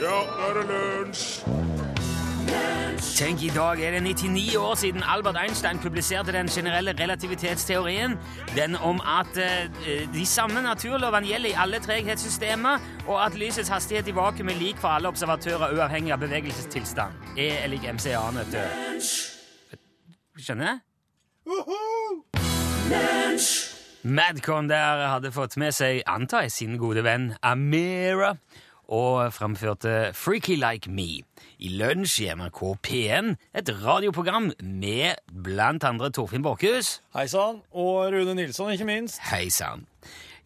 [0.00, 1.42] Ja, nå er det lunsj!
[3.20, 8.16] Tenk, i dag er det 99 år siden Albert Einstein publiserte den generelle relativitetsteorien.
[8.56, 14.08] Den om at eh, de samme naturlovene gjelder i alle treghetssystemer, og at lysets hastighet
[14.08, 17.12] i vakuum er lik for alle observatører uavhengig av bevegelsestilstand.
[17.36, 19.04] E er lik MCA, vet du.
[20.40, 20.80] Skjønner?
[24.02, 28.32] Madcon der hadde fått med seg, antar jeg, sin gode venn Amira,
[28.90, 31.22] og framførte Freaky Like Me
[31.62, 36.96] i Lunsj i NRK P1, et radioprogram med blant andre Torfinn Borchhus.
[37.14, 37.60] Hei sann.
[37.70, 39.20] Og Rune Nilsson, ikke minst.
[39.30, 39.86] Hei sann.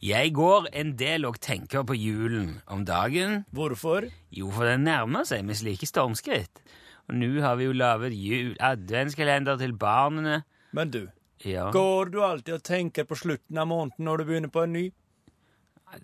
[0.05, 3.45] Jeg går en del og tenker på julen om dagen.
[3.57, 4.11] Hvorfor?
[4.34, 6.61] Jo, for den nærmer seg med slike stormskritt.
[7.09, 10.42] Og nå har vi jo laget jul, adventskalender til barna.
[10.73, 11.06] Men du,
[11.45, 11.70] Ja.
[11.70, 14.84] går du alltid og tenker på slutten av måneden når du begynner på en ny?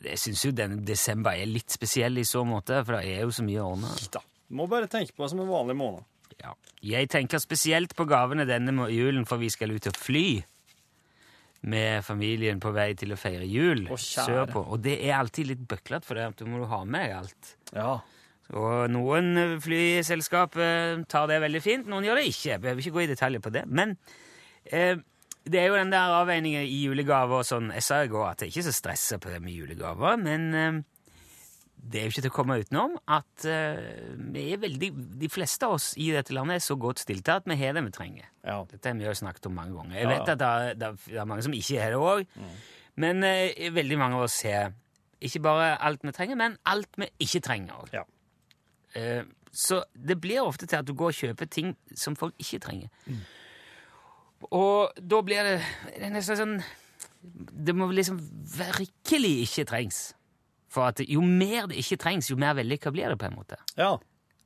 [0.04, 3.34] Jeg syns jo denne desember er litt spesiell i så måte, for det er jo
[3.34, 3.90] så mye å ordne.
[4.14, 4.22] Da.
[4.56, 6.06] Må bare tenke på det som en vanlig måned.
[6.40, 6.54] Ja.
[6.84, 10.40] Jeg tenker spesielt på gavene denne julen, for vi skal ut og fly
[11.60, 14.62] med familien på vei til å feire jul Å, sørpå.
[14.72, 17.52] Og det er alltid litt bøklete, for det du må ha med deg alt.
[17.76, 17.92] Ja.
[18.56, 22.48] Og noen flyselskap eh, tar det veldig fint, noen gjør det ikke.
[22.54, 23.66] Jeg behøver ikke gå i detaljer på det.
[23.68, 23.94] Men
[24.72, 24.96] eh,
[25.44, 27.70] det er jo den der avveiningen i julegaver og sånn.
[27.74, 30.48] Jeg sa i går at jeg ikke er så stressa på det med julegaver, men
[30.54, 30.80] eh,
[31.80, 33.78] det er jo ikke til å komme utenom at uh,
[34.34, 34.90] vi er veldig,
[35.22, 37.86] de fleste av oss i dette landet er så godt stilte at vi har det
[37.86, 38.28] vi trenger.
[38.44, 38.58] ja.
[38.68, 39.96] Dette har vi jo snakket om mange ganger.
[39.96, 40.34] Jeg vet ja.
[40.34, 42.44] at det er, det er- mange som ikke har det òg,
[43.00, 44.74] men uh, veldig mange av oss har
[45.20, 47.92] ikke bare alt vi trenger, men alt vi ikke trenger òg.
[47.96, 48.04] Ja.
[48.96, 52.60] Eh, så det blir ofte til at du går og kjøper ting som folk ikke
[52.62, 52.88] trenger.
[54.48, 55.56] Og da blir det,
[56.00, 56.54] det nesten sånn
[57.20, 58.16] Det må liksom
[58.56, 59.98] virkelig ikke trengs.
[60.70, 63.58] For at jo mer det ikke trengs, jo mer vellykka blir det på en måte.
[63.76, 63.96] Ja.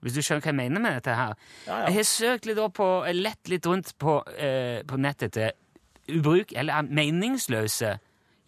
[0.05, 1.37] Hvis du skjønner hva jeg mener med dette her.
[1.65, 1.85] Ja, ja.
[1.87, 6.53] Jeg har søkt litt opp på, lett litt rundt på, eh, på nettet til ubruk,
[6.53, 7.95] eller meningsløse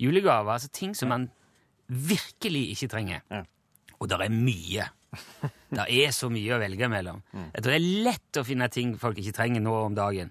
[0.02, 0.56] julegaver.
[0.56, 1.30] Altså ting som man
[1.86, 3.22] virkelig ikke trenger.
[3.30, 3.44] Ja.
[4.00, 4.88] Og det er mye.
[5.76, 7.22] Det er så mye å velge mellom.
[7.32, 7.48] Mm.
[7.54, 10.30] Jeg tror det er lett å finne ting folk ikke trenger nå om dagen.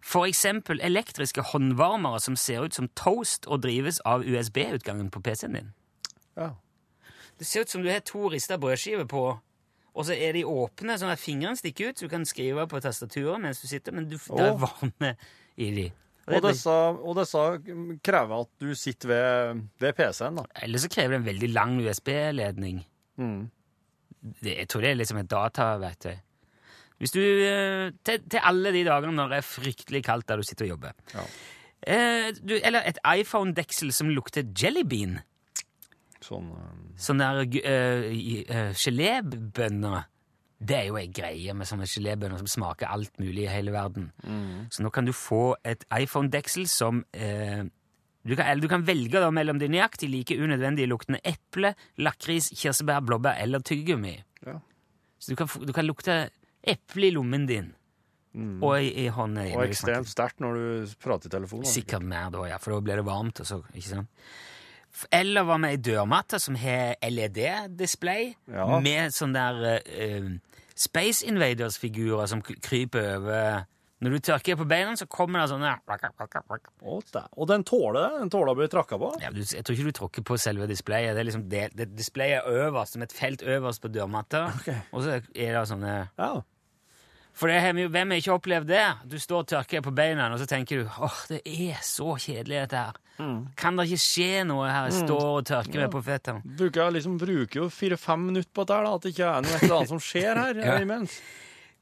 [0.00, 5.58] For eksempel elektriske håndvarmere som ser ut som toast og drives av USB-utgangen på PC-en
[5.60, 5.72] din.
[6.36, 6.52] ja.
[7.36, 9.20] Det ser ut som du har to rista brødskiver på,
[9.96, 12.80] og så er de åpne, sånn at fingrene stikker ut, så du kan skrive på
[12.80, 15.10] tastaturet mens du sitter, men du, det er varme
[15.60, 15.84] i de.
[16.26, 17.42] Og Og det- disse, og disse
[18.02, 20.46] krever at du sitter ved, ved PC-en, da.
[20.64, 22.80] Eller så krever det en veldig lang USB-ledning.
[23.20, 23.50] Mm.
[24.20, 26.16] Det, jeg tror det er liksom et dataverktøy.
[26.96, 30.46] Hvis du, eh, til, til alle de dagene når det er fryktelig kaldt der du
[30.48, 30.96] sitter og jobber.
[31.12, 31.24] Ja.
[31.86, 35.18] Eh, du, eller et iPhone-deksel som lukter jellybean.
[36.24, 40.06] Sånn eh, Sånn der uh, uh, gelébønner.
[40.56, 44.06] Det er jo ei greie med sånne gelébønner som smaker alt mulig i hele verden.
[44.72, 47.66] Så nå kan du få et iPhone-deksel som eh,
[48.26, 52.50] du, kan, eller du kan velge da mellom de nøyaktig like unødvendige luktene eple, lakris,
[52.58, 54.16] kirsebær, blåbær eller tyggegummi.
[54.46, 54.58] Ja.
[55.18, 56.16] Så du kan, du kan lukte
[56.66, 57.72] eple i lommen din
[58.36, 59.46] og i, i hånda.
[59.56, 61.64] Og ekstremt sterkt når du prater i telefonen.
[61.70, 63.40] Sikkert mer da, ja, for da blir det varmt.
[63.40, 64.26] Og så, ikke sant?
[65.12, 68.66] Eller hva med ei dørmatte som har LED-display Ja.
[68.84, 70.28] med sånne der uh,
[70.76, 73.64] Space Invaders-figurer som kryper over
[74.04, 75.70] Når du tørker på beina, så kommer det sånne
[77.32, 78.18] Og den tåler?
[78.20, 79.12] Den tåler å bli tråkka på?
[79.22, 81.14] ja, du, Jeg tror ikke du tråkker på selve displayet.
[81.16, 84.50] Det er liksom det, det displayet er øverst, som et felt øverst på dørmatta.
[84.60, 84.82] Okay.
[84.92, 86.34] Og så er det sånne Ja.
[87.36, 87.58] For det
[87.92, 88.84] hvem har ikke opplevd det?
[89.12, 92.62] Du står og tørker på beina, og så tenker du åh, det er så kjedelig,
[92.64, 93.00] dette her.
[93.60, 94.86] Kan det ikke skje noe her?
[94.88, 96.54] Jeg står og tørker meg på føttene.
[96.56, 99.92] Bruker liksom bruker jo fire-fem minutter på dette, da, at det ikke er noe annet
[99.92, 100.78] som skjer her Ja.
[100.80, 101.18] imens.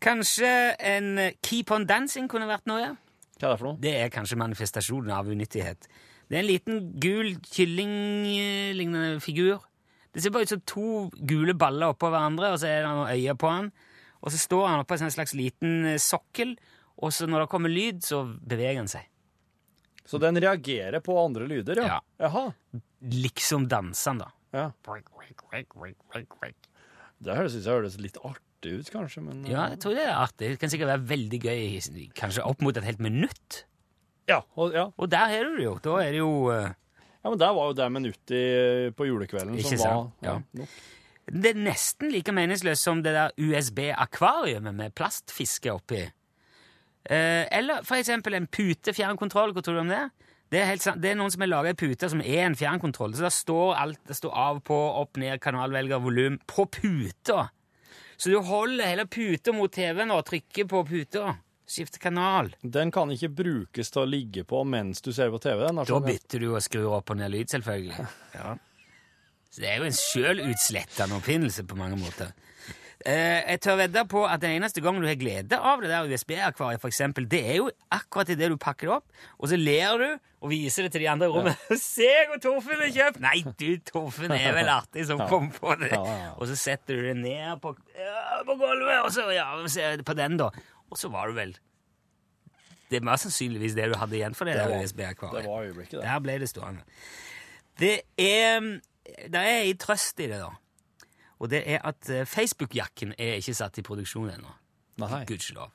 [0.02, 2.94] Kanskje en eh, Keep on dancing kunne vært noe?
[3.38, 3.78] Hva er det for noe?
[3.82, 5.88] Det er kanskje manifestasjonen av unyttighet.
[6.28, 9.64] Det er en liten gul kyllinglignende figur.
[10.14, 10.90] Det ser bare ut som to
[11.26, 13.72] gule baller oppå hverandre, og så er det noen øyne på han.
[14.24, 16.54] Og så står han oppå en slags liten eh, sokkel,
[17.02, 19.10] og så når det kommer lyd, så beveger han seg.
[20.04, 21.96] Så den reagerer på andre lyder, ja?
[21.96, 22.28] Ja.
[22.28, 22.46] Jaha.
[23.10, 24.30] Liksom dansen, da.
[24.54, 24.68] Ja.
[27.22, 30.16] Det høres, syns jeg høres litt artig ut, kanskje, men Ja, jeg tror det er
[30.16, 30.54] artig.
[30.54, 33.64] Det kan sikkert være veldig gøy, kanskje opp mot et helt minutt.
[34.28, 34.88] ja, og, ja.
[34.96, 35.76] Og der har du det jo.
[35.84, 36.72] Da er det jo uh,
[37.24, 40.26] ja, men der var jo det minuttet på julekvelden som var sant?
[40.26, 40.34] Ja.
[40.60, 40.74] nok.
[41.24, 46.02] Det er nesten like meningsløst som det der USB-akvariet med plastfiske oppi.
[47.04, 49.54] Eh, eller for eksempel en pute-fjernkontroll.
[49.56, 50.02] Hva tror du om det?
[50.52, 51.00] Det er, helt sant.
[51.02, 53.14] det er noen som har laga ei pute som er en fjernkontroll.
[53.16, 57.48] Så der står alt det står av, på, opp, ned, kanalvelger, volum på puta.
[58.16, 61.34] Så du holder hele puta mot TV-en og trykker på puta.
[61.66, 62.52] Skifter kanal.
[62.60, 65.64] Den kan ikke brukes til å ligge på mens du ser på TV.
[65.64, 66.02] Den, Da altså.
[66.04, 68.06] bytter du og skrur opp og ned lyd, selvfølgelig.
[68.38, 68.54] Ja.
[69.54, 72.32] Så det er jo en sjølutslettende oppfinnelse på mange måter.
[73.04, 76.06] Eh, jeg tør vedde på at den eneste gangen du har glede av det der
[76.08, 80.06] USB-akvariet, eksempel, det er jo akkurat idet du pakker det opp, og så ler du
[80.40, 81.66] og viser det til de andre i rommet.
[81.80, 85.92] 'Se hvor Torfinn har kjøpt!' Nei, du, Torfinn er vel artig som kom på det.
[85.92, 86.32] Ja, ja, ja.
[86.38, 90.16] Og så setter du det ned på, ja, på gulvet, og så ja, se på
[90.16, 90.48] den, da.
[90.88, 91.54] Og så var du vel
[92.88, 95.44] Det er mer sannsynligvis det du hadde igjen for det, Det USB-akvariet.
[95.44, 96.02] Det var øyeblikket, det.
[96.08, 96.84] Der ble det stående.
[97.80, 98.60] Det er
[99.28, 100.52] Det er ei trøst i det, da.
[101.44, 104.52] Og det er at eh, Facebook-jakken er ikke satt i produksjon ennå.
[105.28, 105.74] Gudskjelov.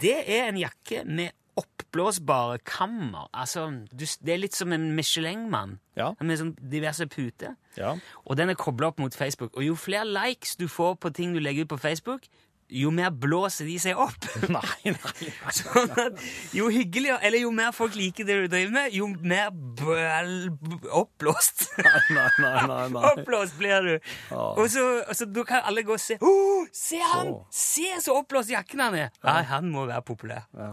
[0.00, 3.28] Det er en jakke med oppblåsbare kammer.
[3.34, 5.78] Altså, du, det er litt som en Michelin-mann.
[5.98, 6.12] Ja.
[6.20, 7.56] Med sånn diverse puter.
[7.78, 7.94] Ja.
[8.26, 9.56] Og den er kobla opp mot Facebook.
[9.56, 12.28] Og jo flere likes du får på ting du legger ut på Facebook,
[12.70, 14.26] jo mer blåser de seg opp.
[14.56, 15.30] Nei, nei.
[15.56, 16.20] Sånn at
[16.56, 19.50] jo hyggeligere, eller jo mer folk liker det du driver med, jo mer
[20.90, 23.02] oppblåst Nei, nei, nei, nei, nei.
[23.12, 23.92] Oppblåst blir du.
[24.36, 27.32] Og, så, og så da kan alle gå og se oh, Se han!
[27.54, 29.14] Se så oppblåst jakken han er!
[29.26, 30.46] Nei, han må være populær.
[30.56, 30.72] Ja.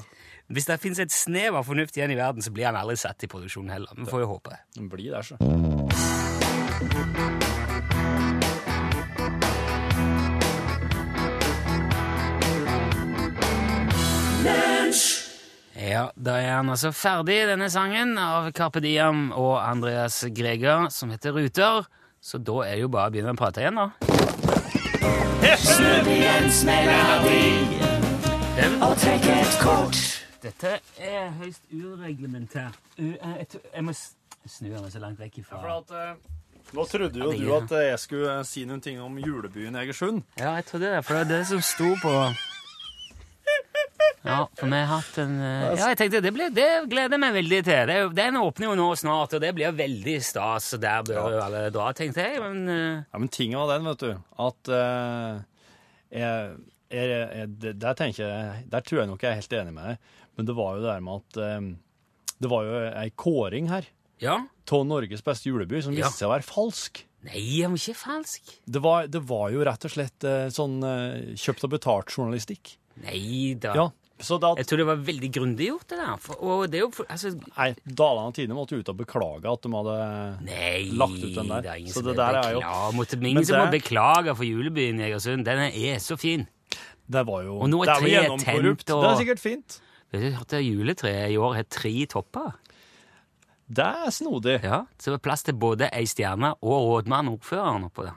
[0.53, 3.27] Hvis det fins et snev av fornuft igjen i verden, så blir han aldri satt
[3.27, 3.91] i produksjon heller.
[3.99, 4.61] Vi får jo håpe.
[4.77, 5.35] Det blir der, så.
[15.77, 21.11] Ja, da er han altså ferdig, denne sangen av Carpe Diem og Andreas Greger, som
[21.13, 21.85] heter Ruter.
[22.17, 23.91] Så da er det jo bare å begynne å prate igjen, da.
[30.41, 32.81] Dette er høyst ureglementært.
[32.97, 35.61] U eh, jeg, må snu meg så langt vekk ifra.
[36.73, 40.25] Nå trodde jo Ja, du at jeg skulle si noen ting om julebyen Egersund.
[40.41, 42.17] Ja, jeg trodde det, for det er det som sto på
[44.27, 47.21] Ja, for vi har hatt en eh, Ja, jeg tenkte det, ble, det gleder jeg
[47.21, 47.89] meg veldig til.
[47.89, 51.41] Det, den åpner jo nå snart, og det blir veldig stas, og der bør jo
[51.45, 52.41] alle dra, tenkte jeg.
[52.43, 53.03] Men uh...
[53.05, 54.11] Ja, men tingen var den, vet du,
[54.47, 55.67] at uh,
[56.13, 56.55] jeg,
[56.93, 60.49] jeg, jeg, der jeg, der tror jeg nok jeg er helt enig med deg, men
[60.49, 61.69] det var jo det der med at um,
[62.37, 63.87] det var jo ei kåring her
[64.21, 64.41] ja.
[64.45, 66.05] av Norges beste juleby som Ja.
[66.05, 67.03] viste seg å være falsk.
[67.27, 68.51] Nei, han var ikke falsk.
[68.65, 70.77] Det var, det var jo rett og slett uh, sånn
[71.33, 72.75] kjøpt og betalt journalistikk.
[73.03, 73.73] Nei da.
[73.77, 73.87] Ja,
[74.19, 76.17] så da, Jeg tror det var veldig grundig gjort, det der.
[76.17, 79.71] For, og det er jo altså, nei, Dalane Tine måtte ut og beklage at de
[79.75, 79.97] hadde
[80.47, 81.61] Nei, Lagt ut den der.
[81.61, 82.61] det er ingen Så det der er jo-
[82.97, 85.45] måtte, ingen Men som må beklage for julebyen i Egersund.
[85.45, 86.47] Den er så fin.
[87.09, 88.89] Det var jo Og nå er det treet gjennomkorrupt.
[88.91, 89.81] og- Det er sikkert fint.
[90.11, 92.53] Vet du at juletreet i år har tre topper?
[93.69, 94.63] Det er snodig.
[94.63, 98.15] Ja, Så det er plass til både ei stjerne og rådmann ordføreren oppå der.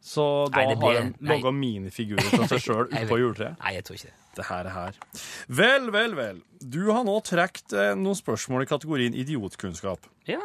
[0.00, 3.58] Så da Nei, ble, har de laga minifigurer av seg sjøl utpå juletreet.
[3.60, 4.16] Nei, jeg tror ikke det.
[4.38, 4.98] Det her er her.
[5.58, 6.38] Vel, vel, vel.
[6.62, 10.06] Du har nå trukket eh, noen spørsmål i kategorien idiotkunnskap.
[10.30, 10.40] Ja,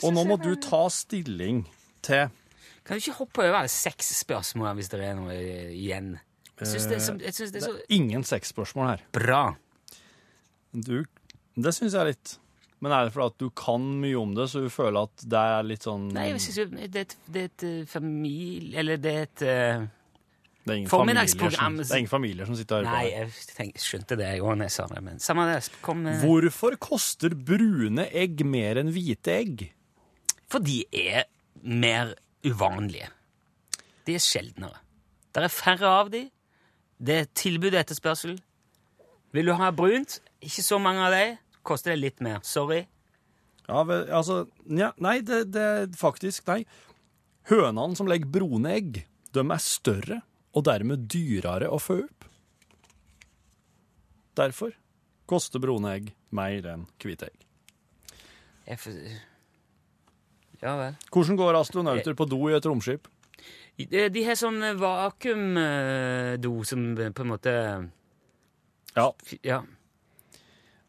[0.00, 1.66] Og nå må du ta stilling
[2.02, 2.30] til
[2.82, 5.36] Kan du ikke hoppe over alle seks spørsmål hvis det er noe
[5.76, 6.14] igjen?
[6.60, 9.04] Jeg syns det, er så- jeg synes det er så ingen sexspørsmål her.
[9.12, 9.42] bra.
[10.72, 11.04] Du,
[11.56, 12.38] det syns jeg er litt.
[12.80, 15.40] Men er det fordi at du kan mye om det, så du føler at det
[15.54, 18.76] er litt sånn Nei, jeg synes jo det er et, det er et eh, familie...
[18.80, 19.88] Eller det er et eh,
[20.60, 23.56] det er ingen formiddagsprogram- som, det er ingen familier som sitter og hører Nei, jeg
[23.56, 25.60] tenk, skjønte det jo jeg det, men samme det.
[25.84, 29.64] Kom med Hvorfor koster brune egg mer enn hvite egg?
[30.50, 31.24] For de er
[31.62, 33.08] mer uvanlige.
[34.06, 34.80] De er sjeldnere.
[35.30, 36.26] Det er færre av de.
[37.00, 38.38] Det er tilbud og etterspørsel.
[39.32, 40.18] Vil du ha brunt?
[40.44, 41.24] Ikke så mange av de.
[41.66, 42.40] Koster det litt mer.
[42.46, 42.84] Sorry.
[43.66, 46.64] Ja, vel, altså ja, Nei, det, det faktisk Nei.
[47.50, 50.20] Hønene som legger brune egg, de er større
[50.56, 52.26] og dermed dyrere å fø opp.
[54.38, 54.74] Derfor
[55.30, 57.46] koster brune egg mer enn hvite egg.
[58.66, 58.98] Jeg for...
[60.60, 60.96] Ja vel.
[61.08, 63.08] Hvordan går astronauter på do i et romskip?
[63.80, 67.54] De, har sånn vakuumdo som på en måte
[68.96, 69.06] Ja,
[69.46, 69.62] Ja.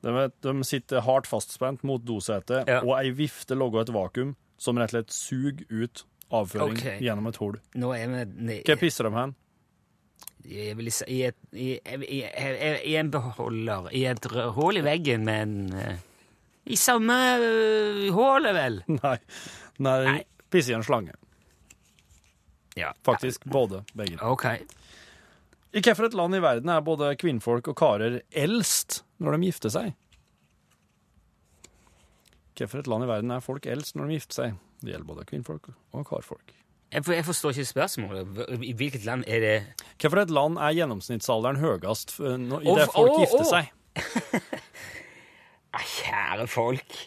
[0.02, 2.82] De, vet, de sitter hardt fastspent mot dosetet, Ja.
[2.82, 6.98] og ei vifte lager et vakuum som rett og slett suger ut avføring okay.
[7.04, 7.58] gjennom et hull.
[7.76, 9.36] Hva pisser de hen?
[10.48, 14.84] jeg vil si, i, et, i, i, i, i en beholder, i et hull i
[14.86, 16.00] veggen men en eh,
[16.74, 18.80] I samme uh, hullet, vel?
[19.02, 19.18] Nei,
[19.82, 20.20] nei, Nei.
[20.54, 21.16] pisser i en slange.
[22.78, 22.92] Ja.
[23.06, 24.20] Faktisk både, begge.
[24.22, 24.46] Ok.
[25.72, 29.94] I hvilket land i verden er både kvinnfolk og karer eldst når de gifter seg?
[32.60, 34.58] Hvilket land i verden er folk eldst når de gifter seg?
[34.82, 36.52] Det gjelder både kvinnfolk og karfolk.
[36.92, 38.42] Jeg, for, jeg forstår ikke spørsmålet.
[38.68, 39.54] I hvilket land er det
[40.02, 43.52] Hvilket land er gjennomsnittsalderen høyest når- i Å, det folk oh, gifter oh.
[43.54, 43.72] seg?
[46.02, 46.98] Kjære folk.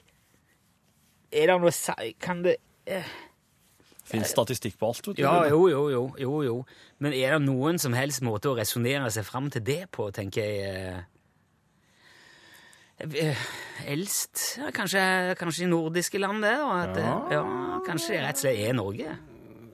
[1.35, 2.57] Er det noe Kan det
[4.05, 5.23] Fins statistikk på alt, vet du.
[5.25, 6.57] Ja, jo, jo, jo, jo, jo.
[7.01, 10.45] Men er det noen som helst måte å resonnere seg fram til det på, tenker
[10.45, 11.05] jeg.
[13.01, 13.45] eh, eh,
[13.91, 14.43] Eldst
[14.77, 15.01] kanskje,
[15.41, 16.53] kanskje i nordiske land, det.
[16.61, 17.15] At, Ja.
[17.33, 17.45] ja,
[17.87, 19.17] kanskje det rett og slett er Norge.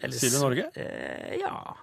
[0.00, 0.70] Ellers, Sier du Norge?
[0.76, 1.74] Eh, ja.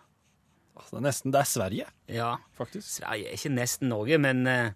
[0.77, 2.31] Altså, Det er nesten det er Sverige, ja.
[2.57, 2.87] faktisk.
[3.01, 4.71] Sverige er ikke nesten Norge, men eh,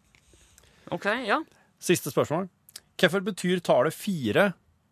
[0.92, 1.40] OK, ja.
[1.80, 2.50] Siste spørsmål.
[3.00, 4.52] Hvorfor betyr tallet fire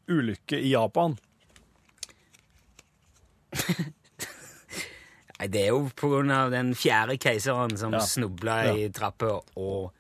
[0.10, 1.18] ulykke i Japan?
[5.40, 8.00] Nei, det er jo på grunn av den fjerde keiseren som Ja.
[8.04, 8.74] snubla Ja.
[8.76, 9.94] i trappa og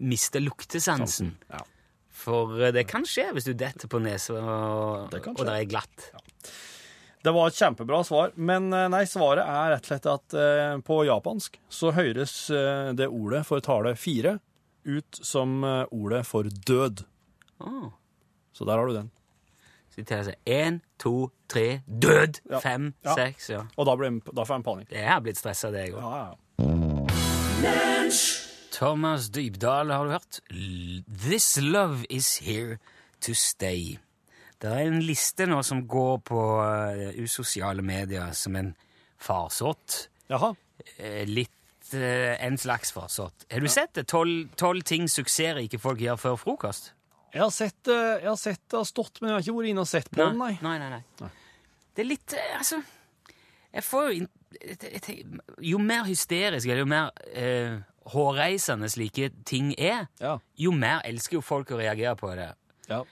[0.00, 1.36] mista luktesansen.
[1.50, 1.60] Ja.
[2.10, 5.64] For eh, det kan skje hvis du detter på nesa og, Det og det er
[5.70, 6.10] glatt.
[7.22, 10.76] Det var et kjempebra svar, men eh, nei, svaret er rett og slett at eh,
[10.82, 14.38] på japansk så høres eh, det ordet for tale fire
[14.88, 17.04] ut som eh, ordet for død.
[17.60, 17.90] Oh.
[18.56, 19.10] Så der har du den.
[19.90, 22.40] Så de teller seg én, to, tre, død!
[22.50, 22.60] Ja.
[22.62, 23.14] Fem, Ja.
[23.18, 23.64] seks, ja.
[23.76, 24.92] Og da, ble, da får en panikk.
[24.94, 26.02] Jeg har blitt stressa, det, jeg òg.
[26.02, 26.34] Ja, ja.
[28.72, 30.40] Thomas Dybdahl, har du hørt?
[31.28, 32.78] This love is here
[33.20, 33.98] to stay.
[34.62, 38.74] Det er en liste nå som går på eh, usosiale medier som en
[39.20, 40.06] farsott.
[40.30, 40.52] Jaha.
[40.98, 43.46] Eh, litt eh, en slags farsott.
[43.50, 44.06] Har du sett det?
[44.08, 46.92] Tolv ting suksessrike folk gjør før frokost?
[47.34, 49.70] Jeg har sett, det, jeg har sett det har stått, men jeg har ikke vært
[49.70, 50.54] inne og sett på den, nei.
[50.64, 51.28] Nei, nei, nei.
[51.94, 52.80] Det er litt eh, Altså,
[53.74, 57.76] jeg får jo jeg, jeg, tenker- Jo mer hysterisk eller jo mer eh,
[58.10, 60.38] hårreisende slike ting er, Ja.
[60.58, 62.48] jo mer elsker jo folk å reagere på det.
[62.90, 63.02] Ja.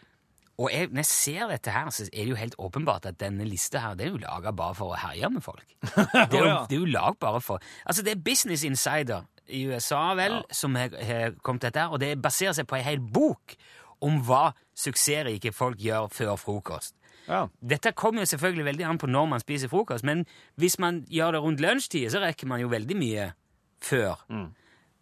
[0.59, 3.45] Og jeg, når jeg ser dette her, så er det jo helt åpenbart at denne
[3.47, 5.63] lista her, det er jo laga bare for å herje med folk.
[5.87, 6.57] Det er jo, ja.
[6.67, 10.75] det er jo lag bare for Altså, det er Business Insider i USA, vel, som
[10.75, 13.55] har, har kommet dette her, og det baserer seg på ei hel bok
[14.00, 16.95] om hva suksessrike folk gjør før frokost.
[17.28, 17.47] ja.
[17.61, 20.26] Dette kommer jo selvfølgelig veldig an på når man spiser frokost, men
[20.57, 23.33] hvis man gjør det rundt lunsjtid, så rekker man jo veldig mye
[23.83, 24.25] før.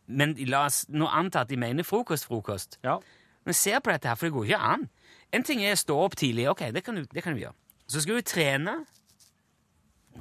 [0.09, 2.79] Men la oss nå anta at de mener frokost-frokost.
[2.85, 2.99] ja.
[3.47, 4.88] Men se på dette her, for det går ikke an.
[5.33, 6.49] En ting er å stå opp tidlig.
[6.50, 7.55] Ok, det kan du, det kan du gjøre.
[7.87, 8.73] Så skal du trene.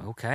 [0.05, 0.25] Ok.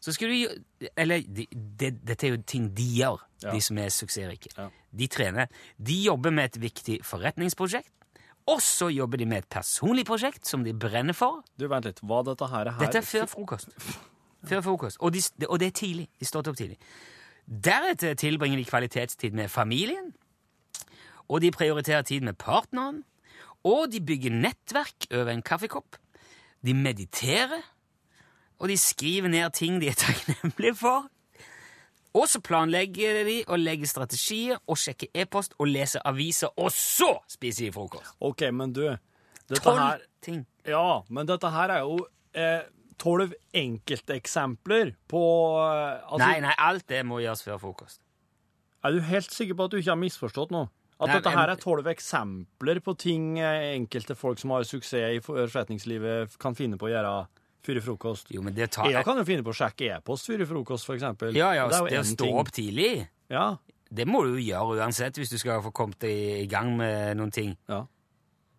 [0.00, 0.56] Så skal du gjøre,
[0.96, 3.52] Eller de, de, dette er jo ting de gjør, Ja.
[3.54, 4.50] de som er suksessrike.
[4.58, 4.68] Ja.
[4.90, 5.50] De trener.
[5.78, 7.92] De jobber med et viktig forretningsprosjekt.
[8.50, 11.44] Og så jobber de med et personlig prosjekt som de brenner for.
[11.60, 12.00] Du, vent litt.
[12.02, 12.82] Hva dette her er her?
[12.82, 13.76] Dette er før frokost.
[14.48, 14.98] Før frokost.
[15.00, 16.08] Og, de, og det er tidlig.
[16.18, 16.78] De står opp tidlig.
[17.46, 20.12] Deretter tilbringer de kvalitetstid med familien.
[21.28, 23.04] Og de prioriterer tid med partneren.
[23.66, 26.00] Og de bygger nettverk over en kaffekopp.
[26.64, 27.62] De mediterer.
[28.58, 31.10] Og de skriver ned ting de er takknemlige for.
[32.18, 37.12] Og så planlegger de og legger strategier og sjekker e-post og leser aviser, og så
[37.30, 38.16] spiser de frokost.
[38.18, 38.84] OK, men du
[39.50, 40.44] Tolv her ting.
[40.68, 41.96] Ja, men dette her er jo
[42.38, 42.68] eh,
[43.00, 45.22] tolv enkelteksempler på
[45.64, 48.02] eh, altså, Nei, nei, alt det må gjøres før frokost.
[48.86, 50.70] Er du helt sikker på at du ikke har misforstått noe?
[51.00, 55.16] At Nei, dette her er tolv eksempler på ting eh, enkelte folk som har suksess
[55.16, 57.14] i forretningslivet, kan finne på å gjøre
[57.66, 58.30] før frokost?
[58.34, 61.36] Jo, men det tar Jeg kan jo finne på å sjekke e-post før frokost, eksempel.
[61.36, 63.54] Ja, ja, det, å stå opp tidlig, Ja,
[63.90, 67.34] det må du jo gjøre uansett hvis du skal få kommet i, gang med noen
[67.34, 67.56] ting.
[67.70, 67.86] ja.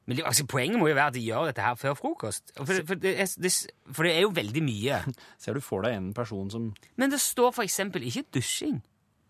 [0.10, 2.50] Men det, altså, poenget må jo være at de gjør dette her før frokost.
[2.58, 3.51] For, for, det, er, det,
[3.93, 4.98] for det er jo veldig mye.
[5.41, 8.81] Ser du for deg en person som Men det står eksempel ikke dusjing.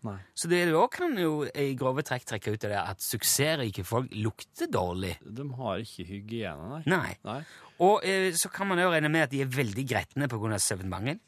[0.02, 0.16] Nei.
[0.34, 4.08] Så det også kan jo i grove trekk trekke ut av det at suksessrike folk
[4.18, 5.12] lukter dårlig.
[5.22, 6.82] De har ikke hygiene, nei.
[6.90, 7.12] Nei.
[7.28, 7.36] Nei.
[7.86, 10.58] Og eh, så kan man jo regne med at de er veldig gretne pga.
[10.58, 11.20] søvnmangel.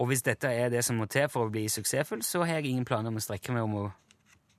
[0.00, 2.70] Og hvis dette er det som må til for å bli suksessfull, så har jeg
[2.70, 3.84] ingen planer om å strekke meg om å,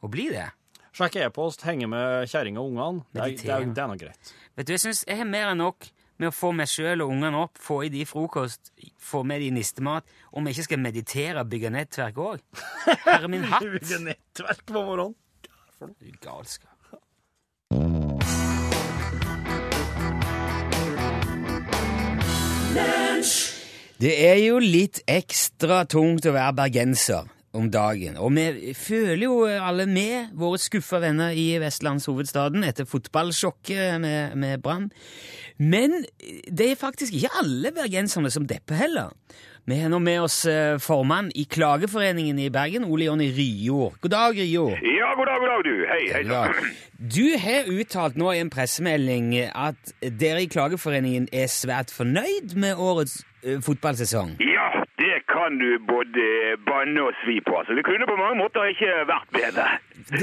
[0.04, 0.50] å bli det.
[0.92, 3.06] Sjekke e-post, henge med kjerringa og ungene.
[3.16, 4.34] Det, er- det, er- det er nå greit.
[4.60, 5.88] Vet du, Jeg synes jeg har mer enn nok
[6.22, 8.70] med å få meg sjøl og ungene opp, få i de frokost,
[9.02, 12.44] få med de nistemat, om jeg ikke skal meditere og bygge nettverk òg.
[13.08, 13.66] Herre min hatt!
[13.76, 15.18] Bygge nettverk på morgenen.
[15.82, 16.70] Du galskap.
[24.02, 28.18] Det er jo litt ekstra tungt å være bergenser om dagen.
[28.18, 34.62] Og vi føler jo alle med våre skuffa venner i vestlandshovedstaden etter fotballsjokket med, med
[34.64, 34.90] Brann.
[35.60, 36.04] Men
[36.48, 39.16] det er faktisk ikke alle bergenserne som depper heller.
[39.70, 44.00] Vi har nå med oss eh, formann i Klageforeningen i Bergen, Ole Jonny Ryjord.
[44.02, 44.80] God dag, Ryjord.
[44.82, 45.76] Ja, god dag, god dag, du.
[45.92, 46.24] Hei, hei.
[46.26, 46.42] Ja.
[46.98, 52.82] Du har uttalt nå i en pressemelding at dere i Klageforeningen er svært fornøyd med
[52.82, 54.34] årets eh, fotballsesong.
[54.42, 54.81] Ja,
[55.12, 56.26] det kan du både
[56.70, 57.54] banne og svi på.
[57.60, 59.66] Altså, det kunne på mange måter ikke vært bedre.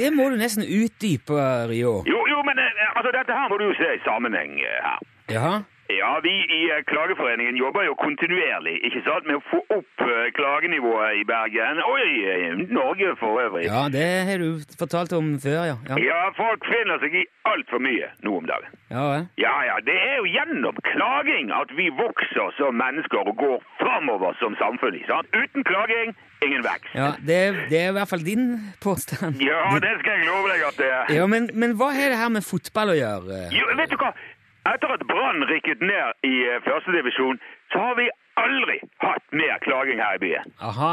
[0.00, 1.40] Det må du nesten utdype,
[1.72, 1.94] Rio.
[2.12, 5.04] Jo, jo, men eh, altså, dette her må du jo se i sammenheng eh, her.
[5.34, 5.54] Jaha?
[5.88, 10.26] Ja, vi i eh, Klageforeningen jobber jo kontinuerlig ikke sant, med å få opp eh,
[10.36, 13.64] klagenivået i Bergen, og i eh, Norge for øvrig.
[13.70, 15.78] Ja, det har du fortalt om før, ja.
[15.88, 18.68] Ja, Ja, folk finner seg i altfor mye nå om dagen.
[18.92, 19.26] ja vel.
[19.40, 24.36] Ja, ja, det er jo gjennom klaging at vi vokser som mennesker og går framover
[24.44, 24.94] som samfunn.
[25.00, 25.32] ikke sant?
[25.32, 26.12] Uten klaging,
[26.44, 26.92] ingen vekst.
[27.00, 27.40] Ja, det,
[27.72, 28.46] det er i hvert fall din
[28.84, 29.40] påstand.
[29.40, 31.14] Ja, det skal jeg love deg at det er.
[31.16, 33.46] Ja, men, men hva har det her med fotball å gjøre?
[33.56, 34.12] Jo, vet du hva?
[34.74, 37.38] Etter at Brann rykket ned i eh, førstedivisjon,
[37.72, 38.08] så har vi
[38.38, 40.52] aldri hatt mer klaging her i byen.
[40.62, 40.92] Aha,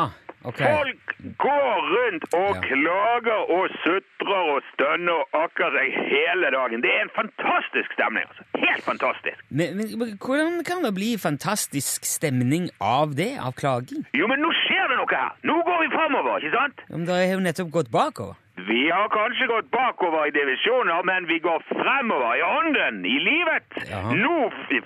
[0.50, 0.62] ok.
[0.62, 2.62] Folk går rundt og Ja.
[2.70, 6.82] klager og sutrer og stønner og akker seg hele dagen.
[6.86, 8.26] Det er en fantastisk stemning.
[8.30, 8.44] altså.
[8.66, 9.38] Helt fantastisk.
[9.50, 14.06] Men, men hvordan kan det bli fantastisk stemning av det, av klaging?
[14.18, 15.36] Jo, men nå skjer det noe her.
[15.44, 16.86] Nå går vi framover, ikke sant?
[16.90, 18.36] Men det har jo nettopp gått bakover.
[18.56, 23.68] Vi har kanskje gått bakover i divisjoner, men vi går fremover i ånden, i livet.
[23.90, 24.14] Jaha.
[24.16, 24.38] Nå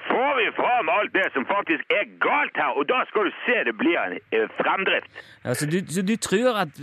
[0.07, 3.59] får vi fram alt det som faktisk er galt her, og da skal du se
[3.69, 5.21] det blir en eh, fremdrift.
[5.45, 6.81] Ja, så, du, så du tror at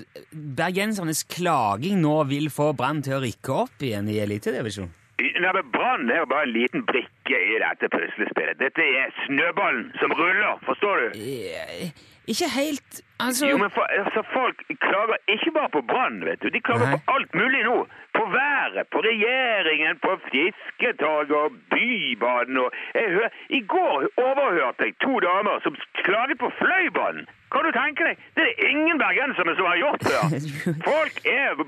[0.63, 4.93] bergensernes klaging nå vil få Brann til å rykke opp igjen i elitedivisjon?
[5.17, 8.61] Nei, men Brann er jo bare en liten brikke i dette puslespillet.
[8.63, 11.19] Dette er snøballen som ruller, forstår du?
[11.19, 11.91] Eh,
[12.27, 14.57] Ikke helt Altså Jo, men for, altså, Folk
[14.87, 16.49] klager ikke bare på Brann, vet du.
[16.57, 16.97] De klager Nei.
[16.97, 17.77] på alt mulig nå.
[18.17, 23.97] På været, på regjeringen, på fisketorget og Bybanen og hør, I går
[24.29, 27.27] overhørte jeg to damer som klaget på Fløibanen.
[27.53, 28.23] Kan du tenke deg?
[28.35, 30.23] Det er det ingen bergensere som har gjort før.
[30.91, 31.61] Folk er,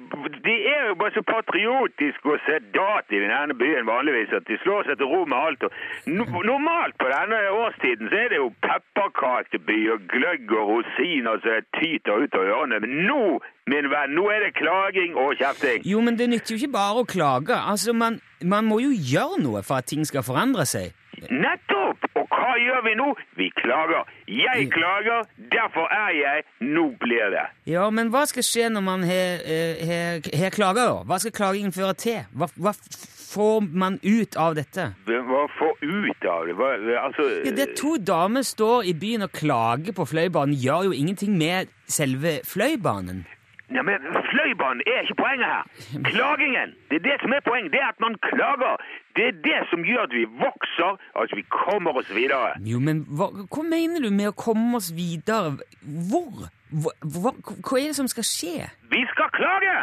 [0.46, 4.88] de er jo bare så patriotiske og sedate i denne byen vanligvis at de slår
[4.88, 5.62] seg til ro med alt.
[5.68, 5.70] Og
[6.18, 11.70] no, normalt på denne årstiden så er det jo pepperkakeby og gløgg og rosiner som
[11.78, 12.82] tyter ut av ørene.
[12.82, 13.22] Men nå,
[13.70, 15.86] min venn, nå er det klaging og kjefting.
[15.86, 17.58] Jo, men det nytter jo ikke bare å klage.
[17.58, 20.94] Altså, man, man må jo gjøre noe for at ting skal forandre seg.
[21.34, 22.06] Nettopp!
[22.18, 23.08] Og hva gjør vi nå?
[23.38, 24.06] Vi klager.
[24.30, 26.44] Jeg klager, derfor er jeg.
[26.62, 27.44] Nå blir det.
[27.70, 31.02] Ja, men hva skal skje når man har eh, klager?
[31.08, 32.20] Hva skal klagingen føre til?
[32.38, 32.74] Hva, hva
[33.28, 34.92] får man ut av dette?
[35.08, 36.54] Hva får ut av det?
[36.58, 36.70] Hva,
[37.02, 41.34] altså Ja, det to damer står i byen og klager på Fløibanen, gjør jo ingenting
[41.38, 43.26] med selve Fløibanen.
[43.76, 44.00] Ja, men
[44.30, 45.64] Fløibanen er ikke poenget her.
[46.12, 46.68] Klagingen.
[46.88, 47.72] Det er det som er poenget.
[47.72, 48.76] Det er at man klager.
[49.16, 52.54] Det er det som gjør at vi vokser, at vi kommer oss videre.
[52.72, 55.58] Jo, men hva, hva mener du med å komme oss videre?
[56.10, 56.48] Hvor?
[56.72, 58.56] Hva, hva, hva er det som skal skje?
[58.92, 59.76] Vi skal klage!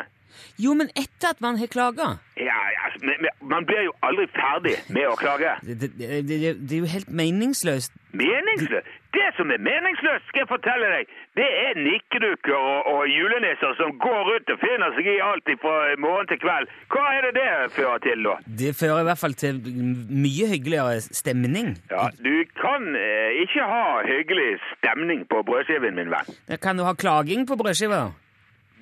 [0.61, 2.15] Jo, men etter at man har klaga.
[2.39, 5.55] Ja, altså, men, man blir jo aldri ferdig med å klage.
[5.63, 7.93] Det, det, det, det, det er jo helt meningsløst.
[8.15, 8.89] Meningsløst?
[9.15, 13.93] Det som er meningsløst, skal jeg fortelle deg, det er nikkedukker og, og julenisser som
[14.03, 16.71] går rundt og finner seg i alt fra morgen til kveld.
[16.91, 18.35] Hva er det det fører til, da?
[18.63, 21.75] Det fører i hvert fall til mye hyggeligere stemning.
[21.93, 26.35] Ja, Du kan eh, ikke ha hyggelig stemning på brødskiven, min venn.
[26.59, 28.09] Kan du ha klaging på brødskiva?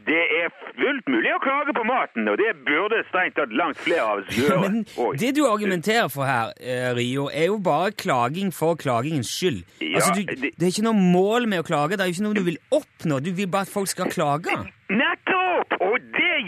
[0.04, 4.04] Det er fullt mulig å klage på maten, og det burde strengt tatt langt flere
[4.04, 4.60] av oss gjøre.
[4.66, 4.82] Men
[5.22, 9.64] det du argumenterer for her, eh, Rio, er jo bare klaging for klagingens skyld.
[9.80, 12.18] Ja, altså, du, det- det er ikke noe mål med å klage, det er jo
[12.18, 13.22] ikke noe du vil oppnå.
[13.24, 14.58] Du vil bare at folk skal klage.
[14.94, 15.78] Nettopp!
[15.82, 15.96] Og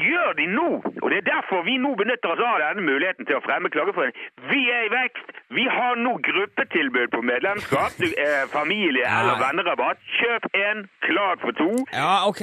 [0.09, 0.67] gjør de nå!
[1.03, 4.15] Og det er derfor vi nå benytter oss av denne muligheten til å fremme klageforening.
[4.51, 5.27] Vi er i vekst.
[5.57, 7.91] Vi har nå gruppetilbud på medlemskap.
[8.01, 9.19] Du, eh, familie- Ja.
[9.21, 9.97] eller vennerabatt.
[10.19, 11.69] Kjøp én, klag for to.
[11.93, 12.41] Ja, ok,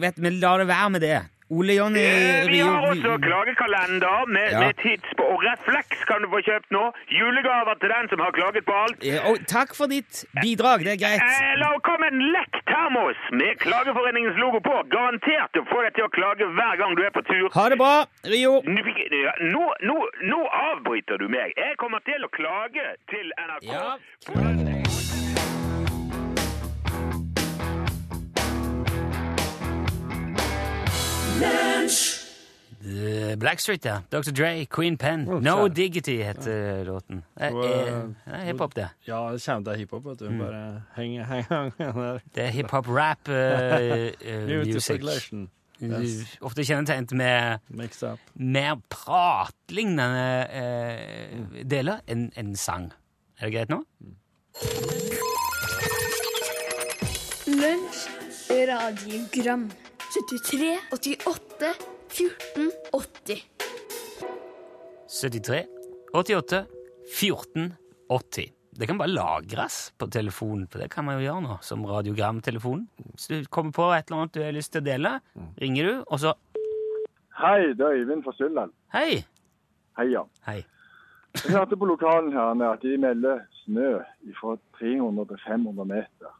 [0.00, 1.22] vet, men la det være med det.
[1.50, 4.60] Ole Jonny Eh, Vi har også klagekalender med, Ja.
[4.60, 6.84] med tids på, og refleks kan du få kjøpt nå.
[7.18, 8.98] Julegaver til den som har klaget på alt.
[9.04, 11.22] Ja, og takk for ditt bidrag, det er greit.
[11.22, 14.74] Eh, la oss komme en lekk termos med Klageforeningens logo på.
[14.90, 17.48] Garantert å få deg til å klage hver gang du er på tur.
[17.54, 18.62] Ha det bra, Rio.
[18.66, 20.40] Nå, nå, nå,
[20.72, 21.54] avbryter du meg.
[21.56, 23.70] Jeg kommer til å klage til NRK.
[23.70, 24.85] Ja.
[32.86, 34.02] Eh, Blackstreet, ja.
[34.10, 34.30] Dr.
[34.30, 35.24] Dre, Queen Pen.
[35.42, 35.68] No.
[35.68, 37.22] Diggity heter låten.
[37.38, 37.86] Det Og, er,
[38.26, 38.88] eh, er hiphop, det.
[39.08, 40.30] Ja, det kommer til hiphop, vet du.
[40.30, 40.38] Mm.
[40.38, 42.18] Bare heng, heng, heng der.
[42.34, 45.02] Det er hiphop-rap uh, uh, music.
[45.82, 46.38] Yes.
[46.40, 47.58] Ofte kjennetegnet med
[48.34, 52.92] mer pratlignende uh, deler enn en sang.
[53.40, 53.82] Er det greit nå?
[57.46, 58.06] Lunsj,
[58.70, 59.68] radiogram
[60.30, 61.74] 73, 88,
[62.08, 63.42] 14, 80
[65.06, 65.66] 73
[66.12, 66.64] 88
[67.18, 67.74] 14
[68.08, 68.52] 80.
[68.70, 72.82] Det kan bare lagres på telefonen, for det kan man jo gjøre nå, som radiogramtelefon.
[73.12, 75.12] Hvis du kommer på et eller annet du har lyst til å dele,
[75.62, 76.34] ringer du, og så
[77.36, 78.74] Hei, det er Øyvind fra Sylland.
[78.96, 79.20] Hei!
[80.00, 80.24] Hei, ja.
[80.48, 80.64] Hei.
[81.36, 84.00] Jeg hørte på lokalen her med at de melder snø
[84.40, 86.35] fra 300 til 500 meter.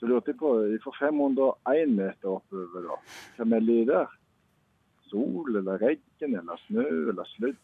[0.00, 2.94] Så lurte jeg på, fra 501 meter oppover da,
[3.36, 4.14] hva melder de der?
[5.10, 7.58] Sol eller regn eller snø eller sludd?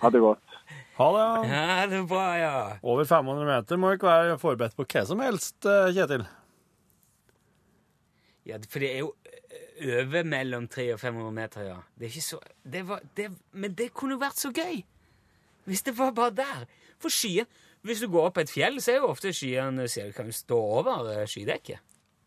[0.00, 0.56] Ha det godt.
[0.96, 1.60] Ha det, ja.
[1.68, 2.56] Ja, det bra, ja.
[2.82, 6.24] Over 500 meter må ikke være forberedt på hva som helst, eh, Kjetil.
[8.46, 9.12] Ja, for det er jo
[9.76, 11.78] over mellom 300 og 500 meter, ja.
[11.94, 14.82] Det er ikke så det var, det, Men det kunne jo vært så gøy!
[15.66, 16.66] Hvis det var bare der.
[17.02, 17.46] For skyen
[17.86, 21.26] Hvis du går opp et fjell, så er jo ofte skyene ser- kan stå over
[21.30, 21.78] skydekket.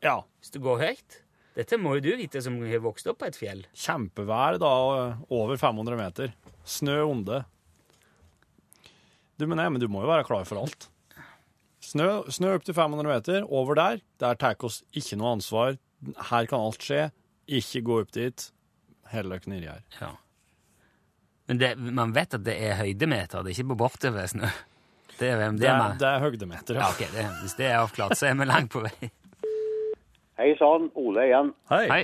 [0.06, 0.22] Ja.
[0.40, 1.18] Hvis du går høyt.
[1.58, 3.66] Dette må jo du vite, som har vokst opp på et fjell.
[3.76, 4.70] Kjempevær da,
[5.34, 6.32] over 500 meter.
[6.64, 7.42] Snø onde.
[9.40, 10.88] Du, men, nei, men du må jo være klar for alt.
[11.84, 13.44] Snø, snø opp til 500 meter.
[13.50, 15.78] Over der, der tar oss ikke noe ansvar.
[16.30, 17.06] Her kan alt skje.
[17.60, 18.50] Ikke gå opp dit.
[19.12, 19.84] Heller nedi her.
[20.00, 20.14] Ja.
[21.50, 24.52] Men det, man vet at det er høydemeter, det er ikke på bortover snø.
[25.20, 26.92] Det er, det Det er, er, det er høydemeter, ja, ja.
[26.94, 29.12] ok, det, Hvis det er avklart, så er vi langt på vei.
[30.40, 31.52] Hei sann, Ole igjen.
[31.72, 31.86] Hei.
[31.92, 32.04] Hei.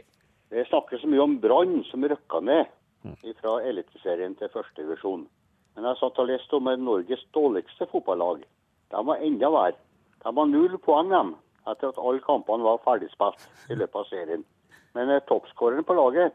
[0.52, 2.68] Det snakkes så mye om Brann som rykka ned
[3.40, 5.26] fra Eliteserien til førstedivisjon.
[5.76, 8.44] Men jeg satt og leste om Norges dårligste fotballag.
[8.92, 9.80] De var enda verre.
[10.24, 11.34] De var null poeng dem,
[11.70, 14.46] etter at alle kampene var ferdigspilt i løpet av serien.
[14.96, 16.34] Men eh, toppskåreren på laget,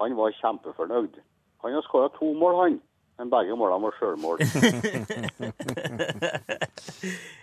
[0.00, 1.16] han var kjempefornøyd.
[1.64, 2.78] Han har skåra to mål, han.
[3.16, 4.36] Men begge målene var sjølmål.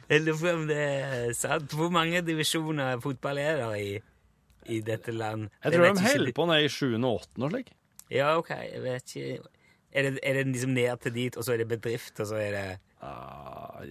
[0.10, 1.74] Jeg lurer på om det er sant.
[1.78, 3.94] Hvor mange divisjoner fotball er det i,
[4.76, 5.48] i dette land?
[5.64, 6.86] Jeg tror Jeg de holder på ned i 7.
[7.00, 7.42] og 8.
[7.42, 7.74] og slik.
[8.14, 9.38] Ja, ok, jeg vet ikke.
[9.94, 12.42] Er det, er det liksom ned til dit, og så er det bedrift, og så
[12.42, 12.68] er det
[13.04, 13.82] Ah,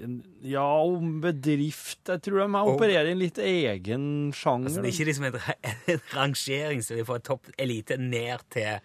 [0.41, 4.71] Ja, om bedrift Jeg tror de opererer i en litt egen sjanger.
[4.71, 5.37] Altså, det er ikke liksom en,
[5.93, 8.81] en rangering så vi får topp elite ned til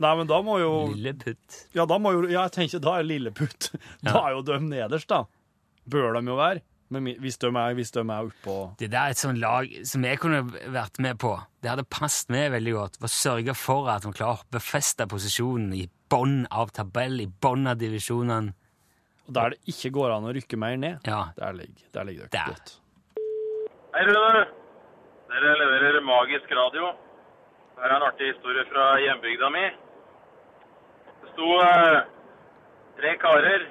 [0.00, 1.58] Nei, men da må jo Lilleputt.
[1.76, 3.70] Ja, da må jo Ja, jeg tenker da er Lilleputt
[4.06, 5.24] Da er jo de nederst, da.
[5.90, 6.62] Bør de jo være.
[6.90, 10.02] Men hvis de er, hvis de er oppå Det der er et sånt lag som
[10.08, 10.40] jeg kunne
[10.74, 11.36] vært med på.
[11.62, 12.98] Det hadde passet meg veldig godt.
[12.98, 17.70] Å sørge for at man klarer å befeste posisjonen i bånn av tabell, i bånn
[17.70, 18.56] av divisjonene.
[19.28, 22.26] Og der det ikke går an å rykke mer ned, Ja, der ligger, der ligger
[22.26, 22.50] det Der.
[22.50, 22.72] godt.
[23.94, 24.42] Hei, Rune.
[25.30, 26.90] Dere leverer magisk radio.
[27.80, 29.62] Her er en artig historie fra hjembygda mi.
[31.22, 32.00] Det sto eh,
[32.98, 33.64] tre karer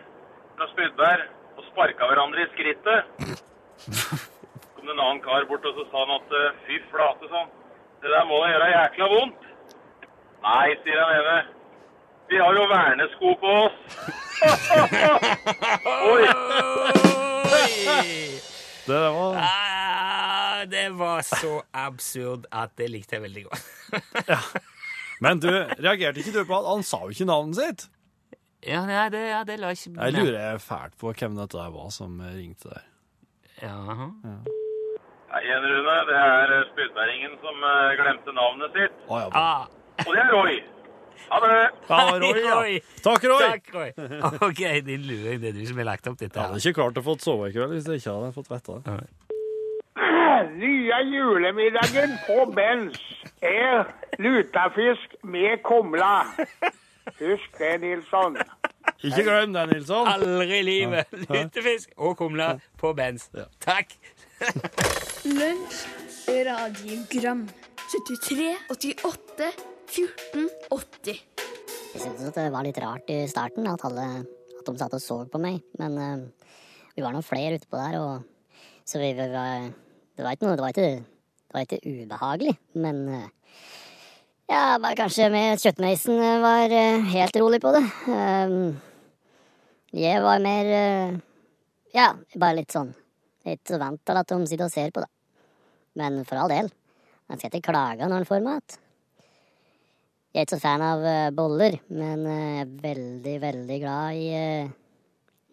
[0.57, 1.27] fra Spydberg
[1.59, 3.01] og sparka hverandre i skrittet.
[3.85, 7.29] Så kom det en annen kar bort og så sa han at eh, fy flate,
[7.29, 7.53] sånn.
[8.01, 9.47] Det der må da gjøre jækla vondt.
[10.47, 11.37] Nei, sier han ene.
[12.33, 13.77] Vi har jo vernesko på oss.
[16.09, 16.23] Oi.
[18.89, 19.58] Det var
[20.71, 23.69] det var så absurd at det likte jeg veldig godt.
[24.33, 24.39] ja.
[25.19, 27.89] Men du, reagerte ikke du på at han sa jo ikke navnet sitt?
[28.67, 31.69] Ja, nei, det, ja, det la jeg ikke Jeg lurer fælt på hvem dette der
[31.75, 32.87] var som ringte der.
[33.59, 33.75] Ja.
[35.29, 35.95] Hei igjen, Rune.
[36.09, 38.99] Det er eh, spydbæringen som eh, glemte navnet sitt.
[39.07, 39.29] Å ja.
[39.37, 39.65] Ah,
[40.05, 40.59] Og det er Roy.
[41.29, 41.51] Ha det.
[41.91, 42.55] ja Roy, ja.
[42.57, 42.77] Roy.
[43.05, 43.43] Takk, Roy!
[43.45, 43.91] Takk, Roy.
[44.49, 45.41] Ok, din luring.
[45.43, 46.33] Det er du som har lagt opp dette.
[46.33, 48.79] Jeg hadde ikke klart å få sove i kveld hvis jeg ikke hadde fått vite
[48.87, 49.28] det.
[50.55, 52.99] Nye julemiddagen på Bens
[53.41, 56.13] er lutefisk med kumle.
[57.19, 58.37] Husk det, Nilsson.
[59.03, 60.07] Ikke glem det, Nilsson.
[60.07, 61.11] Aldri i livet!
[61.29, 63.29] Lutefisk og kumle på Benz.
[63.63, 63.95] Takk!
[65.25, 65.79] Lunsj,
[66.47, 67.43] radiogram
[67.89, 69.49] 73, 88,
[69.89, 71.21] 14, 80
[71.93, 74.07] Jeg syntes det var litt rart i starten at, alle,
[74.59, 75.63] at de satt og så på meg.
[75.81, 76.49] Men uh,
[76.95, 79.71] vi var noen flere utpå der, og, så vi, vi var,
[80.19, 82.53] det var ikke noe Det var ikke, det var ikke ubehagelig,
[82.83, 83.27] men eh,
[84.49, 87.83] ja, bare kanskje med kjøttmeisen eh, var eh, helt rolig på det.
[88.09, 88.73] Um,
[89.95, 90.67] jeg var mer
[91.95, 92.91] Ja, bare litt sånn
[93.47, 95.07] Litt vant til at de sitter og ser på, da.
[95.97, 96.67] Men for all del.
[97.31, 98.75] han skal ikke klage når han får mat.
[100.33, 104.27] Jeg er ikke så fan av boller, men jeg er veldig, veldig glad i,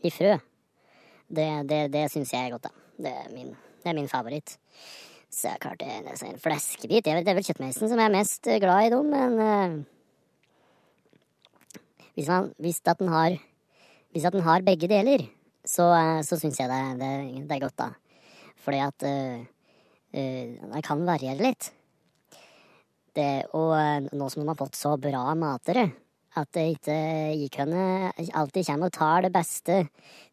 [0.03, 0.35] i frø.
[1.31, 2.75] Det, det, det syns jeg er godt, da.
[3.07, 3.55] Det er min,
[3.87, 4.57] det er min favoritt.
[5.31, 7.05] Så jeg klart det er en fleskebit.
[7.07, 9.75] Det er vel kjøttmeisen som jeg er mest eh, glad i dem, men uh,
[12.17, 13.37] hvis, man, hvis, at den har,
[14.15, 15.27] hvis at den har begge deler,
[15.67, 17.13] så, uh, så syns jeg det, det,
[17.47, 17.91] det er godt, da.
[18.65, 19.45] Fordi at uh,
[20.17, 21.71] det kan variere litt.
[23.17, 23.73] Det, og
[24.13, 25.87] nå som de har fått så bra matere,
[26.37, 29.79] at det ikke henne alltid kommer og tar det beste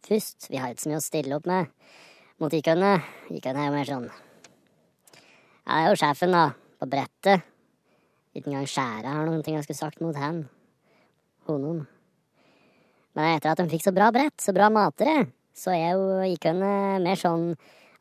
[0.03, 0.49] først.
[0.51, 1.71] Vi har ikke så mye å stille opp med
[2.43, 2.97] mot Ikønne.
[3.31, 6.49] Ikønne er jo mer sånn Ja, det er jo sjefen, da,
[6.81, 7.45] på brettet.
[8.35, 10.41] Ikke engang skjæra har noen ting jeg skulle sagt mot han.
[11.47, 11.85] Honom.
[13.15, 16.99] Men etter at de fikk så bra brett, så bra matere, så er jo Ikønne
[17.03, 17.53] mer sånn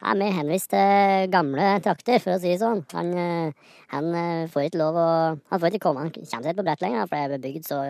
[0.02, 2.82] er mer henvist til gamle trakter, for å si det sånn.
[2.96, 5.08] Han, eh, han eh, får ikke lov å
[5.52, 7.68] Han får ikke komme, han kommer seg ikke på brett lenger, for det er bygd
[7.68, 7.82] så,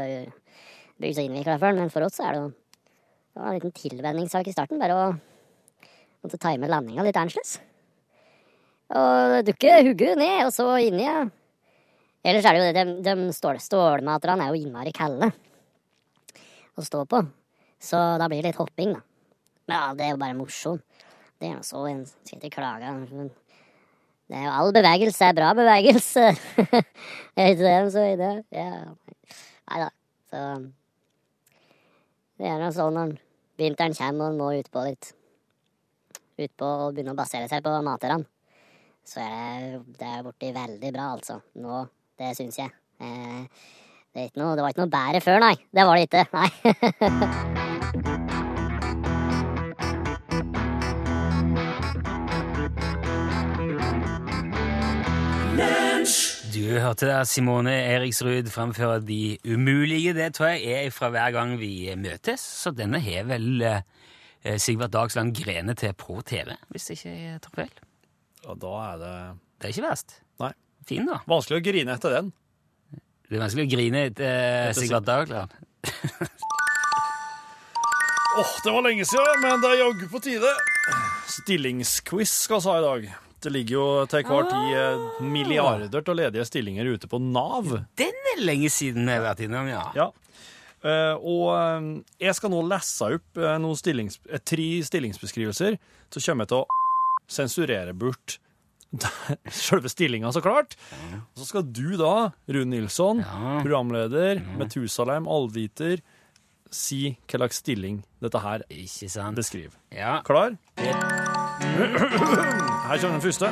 [1.01, 1.79] bygd så innvikla før.
[1.81, 2.51] Men for oss er det jo
[3.33, 4.83] det var en liten tilvenningssak i starten.
[4.83, 5.12] Bare å
[6.23, 7.59] måtte time landinga litt annerledes.
[8.93, 11.23] Og dukke hugget ned, og så inni, ja.
[12.23, 15.33] Ellers er det jo det, de, de stål, stålmaterne er jo innmari kalde
[16.79, 17.23] å stå på.
[17.83, 19.03] Så da blir det litt hopping, da.
[19.67, 20.85] Men ja, det er jo bare morsomt.
[21.43, 22.93] Det er jo så en skal ikke klage.
[24.31, 26.29] Det er jo all bevegelse er bra bevegelse.
[27.35, 28.35] er ikke det de sier det?
[28.55, 28.85] Ja.
[29.73, 29.89] Nei da.
[30.31, 30.45] Så
[32.39, 33.17] det er nå sånn når
[33.59, 35.11] vinteren kommer og må utpå litt.
[36.40, 38.25] Utpå å begynne å basere seg på materne.
[39.05, 41.40] Så er det, det er borti veldig bra, altså.
[41.61, 41.83] Nå,
[42.21, 42.71] det syns jeg.
[43.03, 43.42] Eh,
[44.14, 45.57] det, noe, det var ikke noe bedre før, nei.
[45.73, 46.25] Det var det ikke.
[46.37, 46.49] Nei.
[56.53, 60.14] Du hørte der Simone Eriksrud framføre De umulige.
[60.14, 63.83] Det tror jeg er fra hver gang vi møtes, så denne har vel eh,
[64.42, 67.74] Sigvart Dagsland Grene til på TV, hvis ikke jeg tar feil.
[68.42, 69.14] Ja, da er det
[69.61, 70.16] Det er ikke verst.
[70.42, 70.52] Nei.
[70.88, 71.20] Fin, da.
[71.31, 72.33] Vanskelig å grine etter den.
[73.28, 75.55] Det er vanskelig å grine etter eh, Etter Sigvart Dagsland.
[78.33, 80.52] Åh, det var lenge siden, men det er jaggu på tide.
[81.28, 83.07] Stillingsquiz skal vi ha i dag.
[83.42, 85.20] Det ligger jo til hver tid ah.
[85.26, 87.72] milliarder av ledige stillinger ute på Nav.
[87.98, 89.83] Den er lenge siden jeg har vært innom, ja.
[89.98, 90.09] Ja.
[90.83, 91.88] Eh, og eh,
[92.27, 95.79] jeg skal nå lese opp eh, stillings, tre stillingsbeskrivelser.
[96.12, 96.66] Så kommer jeg til å
[97.31, 98.38] sensurere bort
[99.64, 100.77] selve stillinga, så klart.
[101.33, 103.23] Og så skal du da, Rune Nilsson,
[103.62, 106.03] programleder, Metusalem, allviter,
[106.73, 108.64] si hva slags stilling dette her
[109.37, 109.77] beskriver.
[109.92, 110.18] Ja.
[110.27, 110.57] Klar?
[112.83, 113.49] Her kommer den første.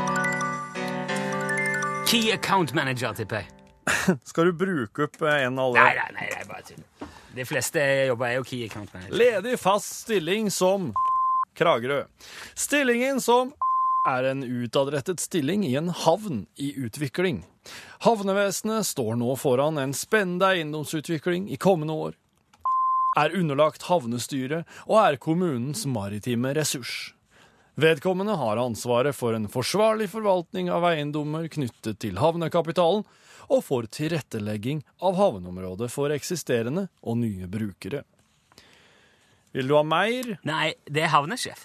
[2.10, 3.48] Key account manager, tipper jeg.
[4.30, 6.82] Skal du bruke opp en av alle Nei, nei, nei, bare tull.
[7.34, 9.14] De fleste jobber er jo key account manager.
[9.14, 10.90] Ledig fast stilling som
[11.58, 12.04] Kragerø.
[12.54, 13.52] Stillingen som
[14.08, 17.44] er en utadrettet stilling i en havn i utvikling.
[18.06, 22.18] Havnevesenet står nå foran en spennende eiendomsutvikling i kommende år.
[23.18, 27.12] Er underlagt havnestyret og er kommunens maritime ressurs.
[27.80, 33.04] Vedkommende har ansvaret for en forsvarlig forvaltning av eiendommer knyttet til havnekapitalen,
[33.50, 38.04] og for tilrettelegging av havneområdet for eksisterende og nye brukere.
[39.54, 40.36] Vil du ha mer?
[40.46, 41.64] Nei, det er havnesjef.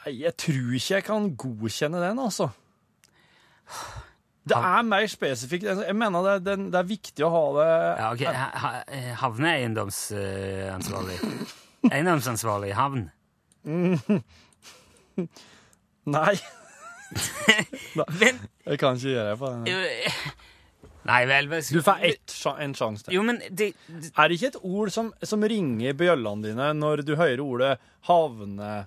[0.00, 2.48] Nei, jeg tror ikke jeg kan godkjenne den, altså.
[4.50, 5.66] Det er mer spesifikt.
[5.68, 7.66] Jeg mener det, det, det er viktig å ha det
[8.00, 8.22] Ja, ok.
[8.34, 11.18] Ha- ha- eh, Havneeiendomsansvarlig.
[11.92, 13.04] Eiendomsansvarlig i havn.
[16.10, 16.34] Nei,
[18.20, 19.64] Men jeg kan ikke gjøre det på den.
[21.10, 23.14] Nei vel men- Du får ett, en sjanse til.
[23.16, 27.02] Jo, men det, det Er det ikke et ord som, som ringer bjøllene dine når
[27.08, 27.72] du hører ordet
[28.10, 28.84] havne...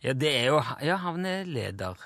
[0.00, 2.00] Ja, det er jo ja, havneleder.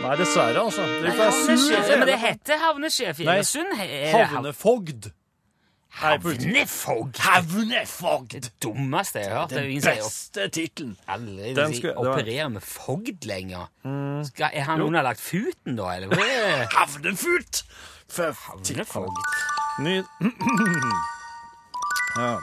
[0.00, 0.82] Nei, dessverre, altså.
[0.82, 1.90] Du Nei, får havnesjef.
[1.92, 3.74] Men det heter havnesjef i Nei, Egersund.
[3.76, 5.10] Er det Havnefogd.
[5.90, 7.18] Havnefogd!
[7.18, 8.28] Havnefogd!
[8.40, 9.52] Det dummeste jeg har hørt.
[9.52, 10.96] Jo Den beste tittelen.
[11.08, 13.66] aldri Den skulle- det opererer med fogd lenger.
[14.24, 16.08] Skal, er han underlagt futen, da, eller?
[16.16, 16.66] Er?
[16.76, 17.64] Havnefut!
[18.16, 19.16] Havnefogd.
[19.80, 20.02] Ny...
[22.20, 22.36] ja.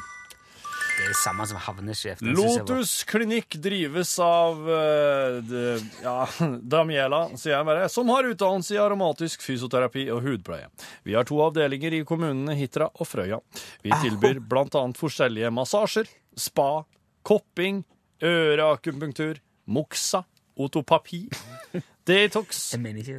[0.98, 2.22] Det er det samme som havnesjef.
[2.26, 5.66] Lotus klinikk drives av uh, de,
[6.02, 6.16] ja,
[6.74, 10.72] Damiela, sier jeg bare, som har utdannelse i aromatisk fysioterapi og hudpleie.
[11.06, 13.38] Vi har to avdelinger i kommunene Hitra og Frøya.
[13.86, 16.82] Vi tilbyr annet forskjellige massasjer, spa,
[17.22, 17.84] kopping,
[18.26, 19.38] øreakupunktur,
[19.70, 20.24] moxa,
[20.58, 21.28] otopapi,
[22.10, 22.72] detox,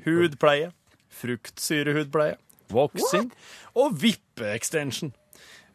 [0.02, 0.74] hudpleie,
[1.22, 2.34] fruktsyrehudpleie,
[2.74, 3.30] voksing
[3.78, 5.14] og vippe-extension.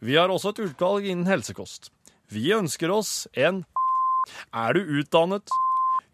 [0.04, 1.93] Vi har også et utvalg innen helsekost.
[2.32, 3.64] Vi ønsker oss en
[4.54, 5.48] Er du utdannet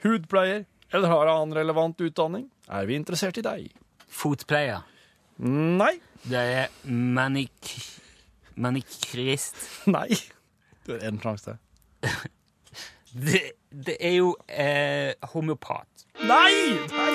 [0.03, 3.69] hudpleier eller har annen relevant utdanning, er vi interessert i deg.
[4.11, 4.83] Fotpleier.
[5.39, 6.01] Nei.
[6.27, 7.71] Det er manik...
[8.61, 9.57] Manikrist.
[9.89, 10.09] Nei.
[10.85, 12.11] Du har én sjanse til.
[13.11, 13.41] Det,
[13.75, 16.05] det er jo eh, homeopat.
[16.23, 16.77] Nei!
[16.93, 17.09] Nei!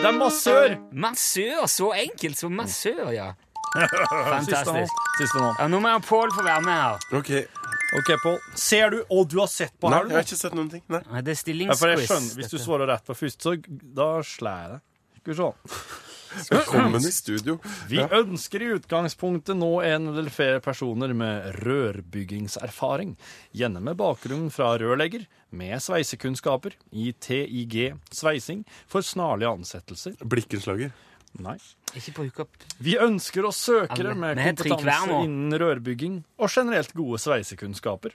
[0.00, 0.74] Det er massør!
[0.90, 1.68] Massør!
[1.70, 3.28] Så enkelt som massør, ja.
[3.76, 4.24] Siste nå.
[4.32, 5.06] Fantastisk.
[5.20, 5.52] Siste nå.
[5.60, 7.06] Ja, nå må Pål få være med her.
[7.20, 7.65] OK.
[7.94, 8.38] OK, Pål.
[8.58, 10.08] Ser du Å, du har sett på Nei, her?
[10.10, 10.82] jeg har ikke sett noen ting.
[10.90, 11.00] Nei.
[11.10, 12.08] Nei, Det er Ja, for jeg stillingsquiz.
[12.10, 12.64] skjønner, Hvis du dette.
[12.66, 13.56] svarer rett på først, så
[13.94, 14.80] da slår jeg deg.
[15.20, 16.02] Skal vi se.
[16.50, 17.54] Velkommen i studio.
[17.88, 23.16] Vi ønsker i utgangspunktet nå en eller flere personer med rørbyggingserfaring,
[23.54, 30.18] gjerne med bakgrunn fra rørlegger, med sveisekunnskaper i TIG sveising for snarlige ansettelser.
[30.20, 30.92] Blikkenslager.
[31.42, 31.56] Nei.
[31.98, 34.14] Ikke bruk opp Vi ønsker oss søkere Alle.
[34.20, 35.18] med Vi har tre hver kompetanse nå.
[35.26, 38.14] innen rørbygging og generelt gode sveisekunnskaper.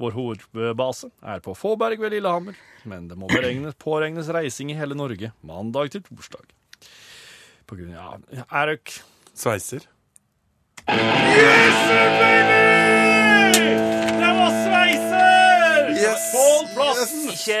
[0.00, 2.56] Vår hovedbase er på Fåberg ved Lillehammer,
[2.88, 6.46] men det må beregnes, påregnes reising i hele Norge mandag til torsdag.
[7.68, 9.00] På grunn av ja, Er dere
[9.36, 9.84] Sveiser.
[14.20, 15.90] Det var sveiser!
[15.94, 16.24] Yes!
[16.34, 17.26] Pål Plassen!
[17.30, 17.60] Ikke,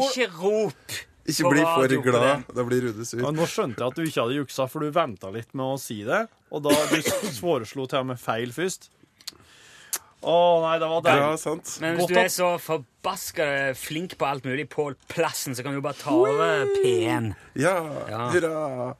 [0.00, 0.96] ikke rop!
[1.24, 2.44] Ikke bli for glad.
[2.52, 3.22] Da blir Rune sur.
[3.22, 5.78] Ja, nå skjønte jeg at du ikke hadde juksa, for du venta litt med å
[5.80, 6.26] si det.
[6.52, 6.98] Og da du
[7.40, 8.90] foreslo til og med feil først.
[10.24, 11.68] Å nei, det var Ja, sant.
[11.82, 15.80] Men hvis du er så forbaska flink på alt mulig, Pål Plassen, så kan du
[15.80, 17.34] jo bare ta over P1.
[17.60, 17.74] Ja,
[18.08, 18.22] Ja.
[18.32, 18.94] hurra!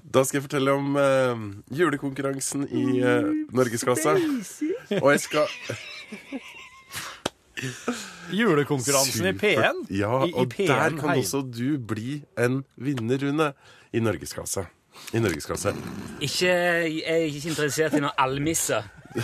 [0.00, 1.44] Da skal jeg fortelle om uh,
[1.76, 4.16] julekonkurransen i uh, Norgesklasse.
[5.02, 5.46] Og jeg skal
[8.38, 9.82] Julekonkurransen i P1.
[9.90, 11.18] Ja, I- i og P1 der kan hei.
[11.22, 13.52] også du bli en vinner, Rune.
[13.92, 14.64] I Norgesklasse.
[15.12, 15.74] I Norgesklasse.
[16.24, 18.82] Ikke, jeg er ikke interessert i noe almisser.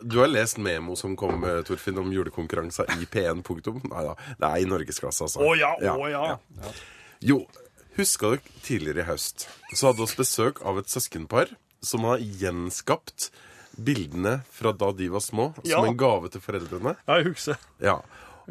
[0.00, 3.40] Du har lest memo som kom, eh, Torfinn, om julekonkurranser i P1.
[3.42, 3.80] Punktum.
[3.90, 5.42] Nei da, det er i Norgesklasse, altså.
[5.42, 6.38] Å ja, å ja.
[7.24, 7.40] Jo,
[7.96, 11.50] huska dere tidligere i høst så hadde vi besøk av et søskenpar
[11.82, 13.30] som har gjenskapt
[13.78, 15.76] bildene fra da de var små, Ja.
[15.78, 16.96] som en gave til foreldrene.
[17.06, 17.58] Jeg husker.
[17.80, 18.00] Ja.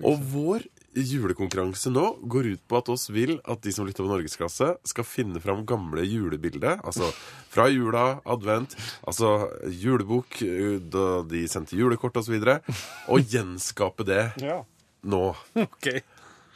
[0.03, 0.65] Og vår
[0.97, 5.05] julekonkurranse nå går ut på at oss vil at de som lytter på Norgesklasse, skal
[5.05, 6.79] finne fram gamle julebilder.
[6.85, 7.09] Altså
[7.53, 8.73] fra jula, advent,
[9.05, 12.17] altså julebok eh, da de sendte julekort osv.
[12.17, 12.59] Og, så videre,
[13.09, 14.63] og gjenskape det Ja.
[15.05, 15.35] nå.
[15.55, 16.01] Okay.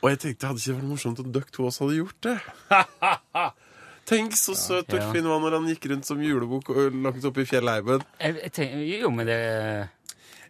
[0.01, 2.37] Og jeg tenkte, hadde ikke vært morsomt om dere to også hadde gjort det?
[4.11, 7.47] Tenk så søt Torfinn var når han gikk rundt som julebok og langt oppe i
[7.47, 8.03] fjellheimen.
[8.19, 9.39] Jo, men det,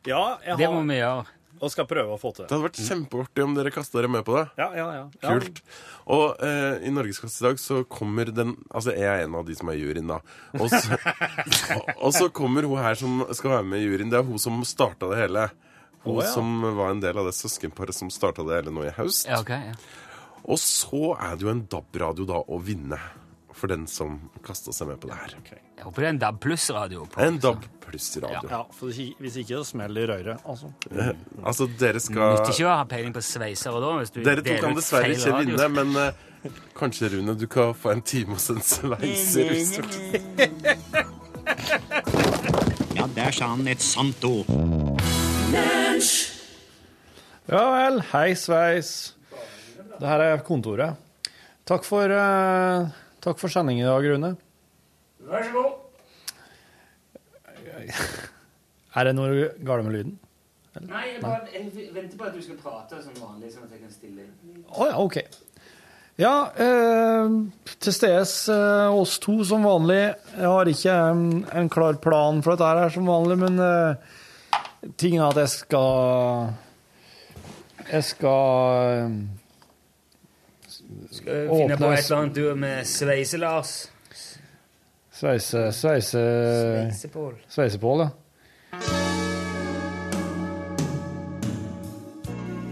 [0.10, 1.30] Ja, jeg det må vi gjøre.
[1.62, 4.24] Og skal prøve å få til Det hadde vært kjempeartig om dere kasta dere med
[4.26, 4.46] på det.
[4.58, 5.04] Ja, ja, ja.
[5.22, 5.62] Kult.
[6.10, 9.58] Og eh, i Norgesklasse i dag så kommer den Altså, jeg er en av de
[9.60, 10.18] som er i juryen, da.
[10.58, 10.98] Og så,
[12.08, 14.10] og så kommer hun her som skal være med i juryen.
[14.10, 15.52] Det er hun som starta det hele.
[16.02, 16.34] Hun oh, ja.
[16.34, 19.28] som var en del av det søskenparet som starta det hele nå i høst.
[19.30, 19.78] Ja, okay, ja.
[20.50, 22.98] Og så er det jo en DAB-radio da å vinne
[23.62, 25.36] for den som kasta seg med på det her.
[25.52, 27.04] Jeg håper det er en DAB pluss-radio.
[27.22, 27.38] En.
[27.42, 28.50] DAB pluss-radio.
[28.50, 30.72] Ja, for hvis ikke- så smeller det i røret, altså.
[30.90, 31.18] Mm.
[31.46, 33.92] Altså, dere skal Nytter ikke å ha peiling på sveisere da.
[34.00, 36.12] hvis du Dere to kan dessverre ikke vinne, men uh,
[36.76, 39.86] kanskje, Rune, du kan få en time hos en sveiser.
[42.96, 44.46] Ja, der sa han et sant ord.
[47.50, 48.02] Ja vel.
[48.12, 49.14] Hei, sveis.
[50.00, 50.98] Det her er kontoret.
[51.66, 52.88] Takk for, eh,
[53.22, 54.34] takk for sendingen i dag, Rune.
[55.30, 55.72] Vær så god.
[58.96, 60.18] Er det noe galt med lyden?
[60.82, 63.82] Nei, jeg, bare, jeg venter på at du skal prate som vanlig, sånn at jeg
[63.84, 64.62] kan stille inn.
[64.72, 65.18] Å ja, OK.
[66.20, 67.34] Ja, eh,
[67.82, 70.14] til stedes eh, oss to som vanlig.
[70.36, 73.96] Jeg har ikke en, en klar plan for dette her som vanlig, men eh,
[75.00, 76.52] tingen er at jeg skal
[77.92, 79.16] Jeg skal eh,
[81.12, 83.72] Skal vi finne på et eller annet du med Sveise-Lars.
[85.12, 87.34] sveise Sveise Sveisepål.
[87.52, 88.10] Sveisepål, ja.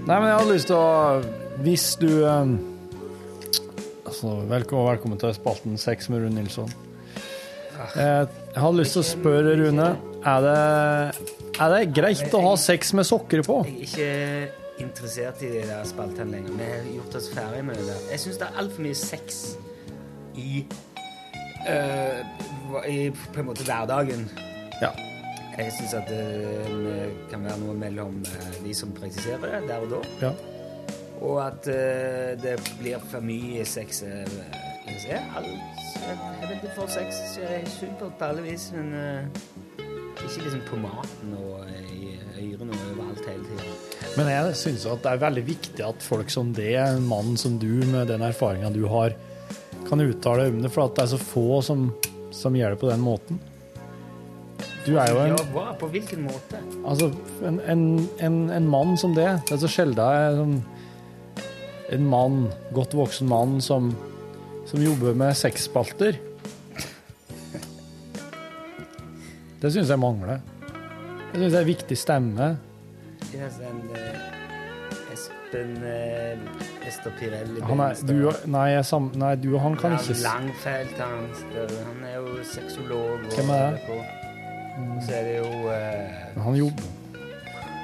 [0.10, 1.22] Nei, men jeg hadde lyst til å
[1.66, 2.54] Hvis du eh,
[4.10, 6.72] altså, velkommen, velkommen til spalten Sex med Rune Nilsson.
[7.94, 9.90] Eh, Jeg hadde lyst til å spørre Rune
[10.26, 10.56] Er det,
[11.60, 13.62] er det greit å ha sex med sokker på?
[13.68, 16.52] Jeg er ikke interessert i de der spaltene lenger.
[16.52, 17.98] Vi har gjort oss ferdig med det.
[18.12, 19.40] Jeg syns det er altfor mye sex
[20.40, 20.66] i,
[21.68, 22.22] uh,
[22.88, 24.30] i på en måte hverdagen.
[24.82, 24.92] Ja.
[25.58, 29.90] Jeg syns at det kan være noe mellom eh, de som praktiserer det der og
[29.92, 30.30] da, Ja.
[31.20, 34.04] og at uh, det blir for mye sex.
[34.04, 35.44] Jeg er,
[36.48, 37.20] veldig for sex.
[37.34, 39.24] så Jeg er supert på alle vis, men uh,
[40.24, 42.16] ikke liksom på maten og i
[42.54, 42.99] ørene og.
[44.18, 47.60] Men jeg syns at det er veldig viktig at folk som det, en mann som
[47.62, 49.16] du med den erfaringa du har,
[49.90, 51.90] kan uttale om det, for at det er så få som,
[52.36, 53.40] som gjør det på den måten.
[54.86, 55.70] Du er jo en Ja, hva?
[55.80, 56.60] På hvilken måte?
[56.82, 57.12] Altså,
[57.46, 57.84] en, en,
[58.26, 60.62] en, en mann som det Det er så sjelden jeg
[61.90, 62.44] en mann,
[62.76, 63.92] godt voksen mann, som,
[64.70, 66.20] som jobber med sexspalter.
[69.60, 70.44] Det syns jeg mangler.
[71.32, 72.50] Jeg syns det er en viktig stemme.
[73.36, 79.62] Ja, sånn, uh, Espen uh, Estopirelli Han er, du, og- nei, sam, nei, du og
[79.62, 81.28] han kan ikke s- Langfelt, han,
[81.86, 83.26] han er jo sexolog.
[83.26, 84.00] og- Hvem er det?
[84.80, 86.84] Og så er det jo eh, Han jobber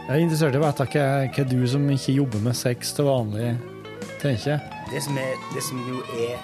[0.08, 3.06] Jeg er interessert i å vite hva, hva du som ikke jobber med sex til
[3.10, 3.56] vanlig,
[4.22, 4.62] tenker.
[4.92, 6.38] det, som er, det som jo er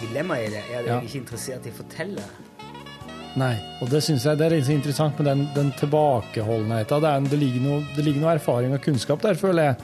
[0.00, 0.94] dilemmaet i det, er at Ja.
[0.94, 2.24] jeg er ikke interessert i å fortelle.
[3.40, 7.00] Nei, og det syns jeg det er interessant med den, den tilbakeholdenheten.
[7.00, 9.76] Det, er en- det, ligger noe, det ligger noe erfaring og kunnskap der, føler jeg.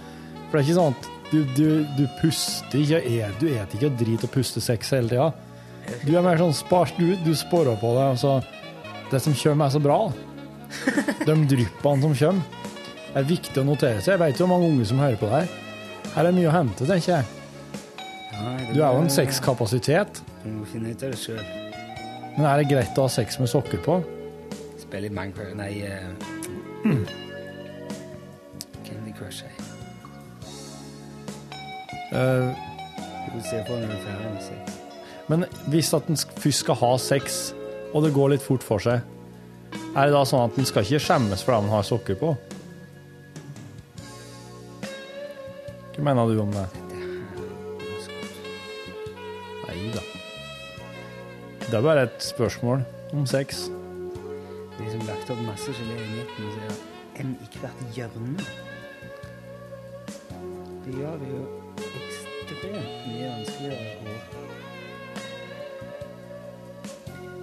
[0.51, 3.88] For det er ikke sånn at du, du, du puster ikke et, du et ikke
[3.90, 5.30] og driter og puster sex hele tida.
[6.05, 8.05] Du er mer sånn spars, du, du sporer på det.
[8.12, 8.34] Altså,
[9.11, 9.99] det som kommer, er så bra.
[11.24, 12.42] De dryppene som kommer.
[13.09, 14.12] Det er viktig å notere seg.
[14.18, 15.55] Jeg vet jo hvor mange unge som hører på det her.
[16.18, 17.24] Her er mye å hente, tenker jeg.
[18.74, 20.20] Du er jo en sexkapasitet.
[20.44, 21.40] Du må finne ut av det sjøl.
[22.39, 23.97] Men er det greit å ha sex med sokker på?
[24.78, 26.07] Spille i Minecraft Nei eh,
[28.86, 29.43] Candy Crush.
[29.43, 29.55] jeg.
[32.14, 32.55] Uh,
[33.26, 34.78] Du kan se på når du er ferdig med sex.
[35.28, 37.41] Men hvis at en først skal ha sex,
[37.91, 39.03] og det går litt fort for seg,
[39.99, 42.36] er det da sånn at en skal ikke skjemmes for det en har sokker på?
[45.97, 46.88] Hva mener du om det?
[51.69, 53.64] Det er bare et spørsmål om sex.
[54.79, 58.47] De som lagt opp masse gelé i midten, og så er en i hvert hjørne.
[60.87, 61.43] Det gjør det jo
[61.85, 64.16] ekstremt mye vanskeligere å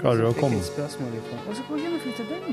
[0.01, 2.43] Klarer du å komme Og så går jeg hjem og flytter den,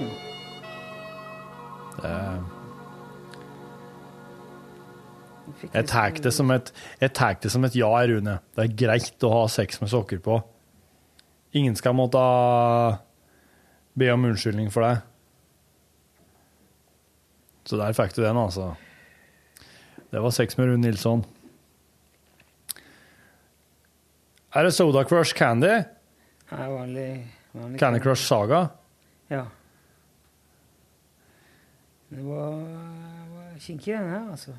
[5.73, 6.71] et
[7.01, 8.41] Jeg tar det som et ja, Rune.
[8.53, 10.43] Det er greit å ha sex med sokker på.
[11.53, 12.21] Ingen skal måtte
[13.93, 14.95] be om unnskyldning for det.
[17.69, 18.73] Så der fikk du den, altså.
[20.13, 21.25] Det var sex med Rune Nilsson.
[24.53, 25.83] Er det Soda Crush Candy?
[26.53, 27.07] Nei, vanlig,
[27.57, 28.67] vanlig Candy Crush Saga?
[29.33, 29.47] Ja.
[32.13, 32.59] Det var,
[33.33, 34.57] var kinkig, den her, altså.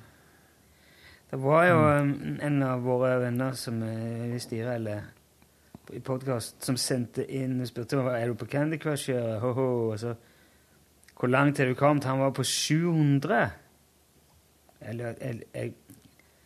[1.29, 2.39] Det var jo mm.
[2.41, 5.12] en av våre venner som vi styrer, eller
[5.91, 9.09] i podkast, som sendte inn og spurte om er du på Candy Crush.
[9.11, 10.15] Ja, ho, ho, Altså,
[11.19, 12.03] Hvor langt er du kommet?
[12.05, 13.51] Han var på 700.
[14.81, 15.73] Eller, eller jeg,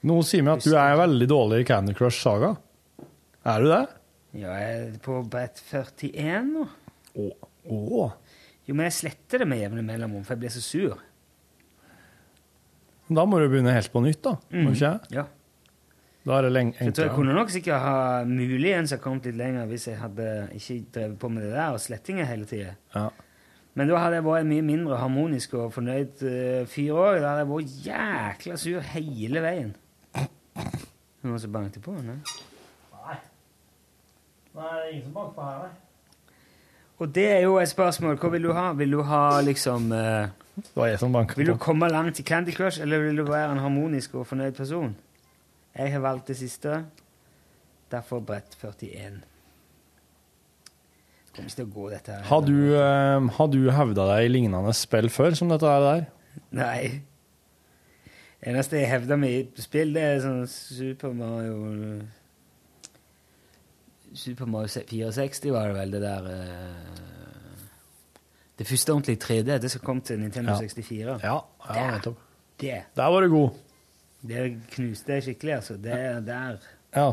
[0.08, 2.56] Noe sier meg at du er veldig dårlig i Candy Crush Saga.
[3.48, 3.86] Er du det?
[4.38, 6.66] ja, jeg er på brett 41 nå.
[7.18, 7.30] Å.
[7.74, 8.12] Å.
[8.68, 10.98] Jo, men jeg sletter det med jevne mellomrom, for jeg blir så sur.
[13.08, 14.34] Da må du begynne helt på nytt, da.
[14.52, 14.74] Må Mhm.
[14.76, 14.92] ikke?
[15.16, 15.24] Ja.
[16.28, 19.38] Da er det Så jeg tror jeg kunne nok sikkert ha muligens ha kommet litt
[19.40, 22.74] lenger hvis jeg hadde ikke drevet på med det der og slettinger hele tida.
[22.96, 23.08] Ja.
[23.78, 27.22] Men da hadde jeg vært en mye mindre harmonisk og fornøyd uh, fyr òg.
[27.22, 29.72] Da hadde jeg vært jækla sur hele veien.
[31.24, 31.96] Noen som banket på?
[31.96, 32.20] Nei.
[32.98, 33.18] Nei,
[34.58, 36.36] det er ingen som banker på her, nei.
[36.98, 38.18] Og det er jo et spørsmål.
[38.20, 38.72] Hva vil du ha?
[38.76, 42.26] Vil du ha liksom uh, Det var jeg som banka Vil du komme langt i
[42.26, 44.98] Candy Crush, eller vil du være en harmonisk og fornøyd person?
[45.78, 46.86] Jeg har valgt det siste.
[47.92, 49.20] Derfor brett 41.
[51.28, 52.24] Det kommer ikke til å gå, dette her.
[52.28, 56.08] Har du, uh, har du hevda deg i lignende spill før som dette her der?
[56.58, 56.80] Nei.
[58.48, 61.56] Eneste jeg hevder meg i spill, det er sånn Super Mario
[64.18, 67.64] Super Mario 64 var det vel, det der uh,
[68.58, 70.60] Det første ordentlige 3D, det som kom til Nintendo Ja.
[70.66, 71.18] 64.
[71.24, 71.38] Ja,
[71.76, 72.22] ja nettopp.
[72.58, 73.58] Det, Der var du god.
[74.28, 75.78] Det knuste jeg skikkelig, altså.
[75.82, 75.98] Det
[76.28, 76.58] der
[76.96, 77.12] Ja.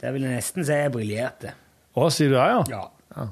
[0.00, 1.52] Der vil jeg nesten si jeg briljerte.
[1.98, 2.64] Å, sier du det, ja?
[2.70, 2.82] Ja.
[3.16, 3.28] Ja.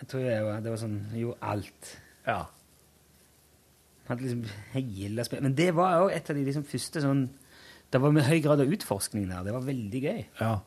[0.00, 1.92] Jeg tror jeg var, det var sånn Jeg gjorde alt.
[2.26, 2.40] Ja.
[4.10, 4.42] Liksom
[4.74, 5.42] hele spill.
[5.44, 7.28] Men det var òg et av de liksom første sånn
[7.92, 9.44] Det var med høy grad av utforskning der.
[9.46, 10.20] Det var veldig gøy.
[10.40, 10.58] ja.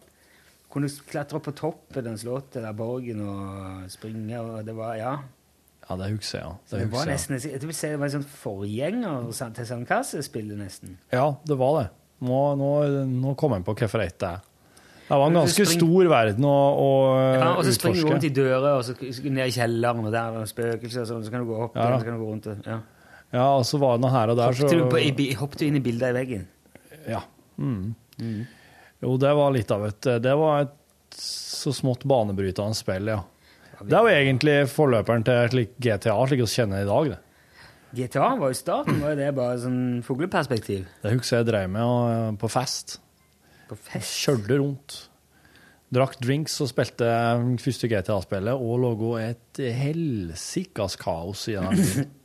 [0.74, 5.12] Kunne klatre opp på toppen av slottet der borgen og springe og det var Ja.
[5.90, 6.54] Ja, det husker jeg, ja.
[6.72, 10.98] Det det var nesten Jeg vil si det var en sånn forgjenger til sandkassespillet, nesten.
[11.12, 11.90] Ja, det var det.
[12.24, 12.70] Nå, nå,
[13.12, 14.42] nå kom jeg på hvorfor det er.
[15.04, 16.90] Det var en ganske spring- stor verden å, å
[17.36, 18.96] Ja, og så springer du rundt i dører, og så
[19.28, 21.76] ned i kjelleren, og der er det spøkelser, og sånn, så kan du gå opp
[21.76, 21.90] Ja.
[21.90, 22.80] der, så kan du gå rundt og Ja.
[23.34, 25.60] Ja, og så var det noe her og der, så Hoppet du, på, i, hoppet
[25.60, 26.48] du inn i bildet i veggen?
[27.10, 27.22] Ja.
[27.60, 27.96] Mm.
[29.02, 30.74] Jo, det var litt av et Det var et
[31.18, 33.20] så smått banebrytende spill, ja.
[33.90, 37.14] Det er jo egentlig forløperen til slik GTA, slik vi kjenner i dag.
[37.14, 37.22] det.
[37.94, 40.88] GTA var jo starten, var jo det bare sånn fugleperspektiv?
[41.04, 42.98] Det husker jeg drev med på fest.
[43.70, 44.16] På fest?
[44.26, 44.96] Kjørte rundt.
[45.94, 47.06] Drakk drinks og spilte
[47.62, 52.12] første GTA-spillet og laga et helsikas kaos i den byen.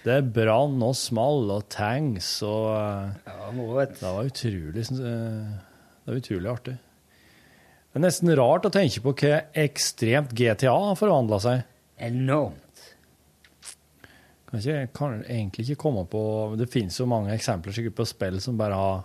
[0.00, 3.50] Det brann og small og tanks og eh, Ja.
[3.50, 6.76] Det var utrolig, det var utrolig artig.
[7.90, 11.64] Det er nesten rart å tenke på hva ekstremt GTA har forvandla seg.
[11.98, 12.84] Enormt.
[14.50, 16.20] Kan, ikke, kan egentlig ikke komme på
[16.58, 19.02] Det finnes jo mange eksempler sikkert på spill som bare har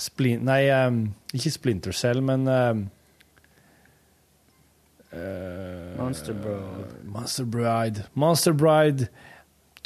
[0.00, 0.62] splin, Nei,
[1.36, 2.84] ikke Splinter Cell, men eh,
[5.98, 7.00] Monster Bride.
[7.04, 8.06] Monster Bride.
[8.14, 9.08] Monster Bride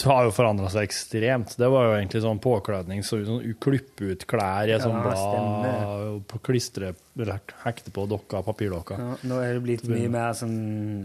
[0.02, 1.54] har jo forandra seg ekstremt.
[1.58, 6.32] Det var jo egentlig sånn påkledning, så sånn klippe ut klær i et Ja, blad,
[6.42, 6.94] klistre,
[7.62, 8.98] hekte på dokka, papirdokka.
[8.98, 10.56] Ja, nå er det blitt mye mer sånn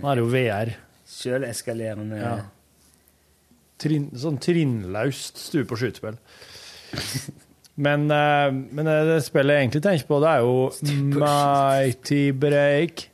[0.02, 0.74] Nå er det jo VR.
[1.10, 2.34] sjøleskalerende Ja.
[3.80, 6.18] Trin, sånn trinnløst stue på skytespill.
[7.80, 10.56] Men, eh, men det spillet jeg egentlig tenker på, det er jo
[11.14, 13.06] Mighty Break.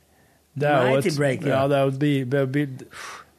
[0.58, 1.60] Det er jo Mighty et, Break, ja.
[1.60, 1.66] ja.
[1.70, 2.88] Det, er jo et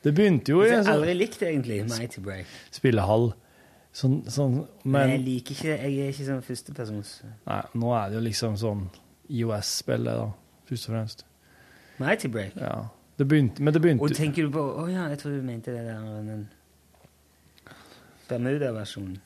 [0.03, 2.51] det begynte jo i Jeg har sånn aldri likt det, egentlig, Mighty Break.
[2.71, 3.31] spillehall.
[3.97, 7.13] Sånn, sånn, Men jeg liker ikke Jeg er ikke sånn førstepersons
[7.47, 8.83] nei, nå er det jo liksom sånn
[9.33, 10.27] IOS-spillet, da,
[10.69, 11.23] først og fremst.
[11.97, 12.53] Mighty Break.
[12.61, 12.85] Ja.
[13.17, 15.73] Det begynte, men det begynte Og tenker du på Å ja, jeg tror du mente
[15.73, 16.45] det der den
[18.27, 19.17] Bermuda-versjonen.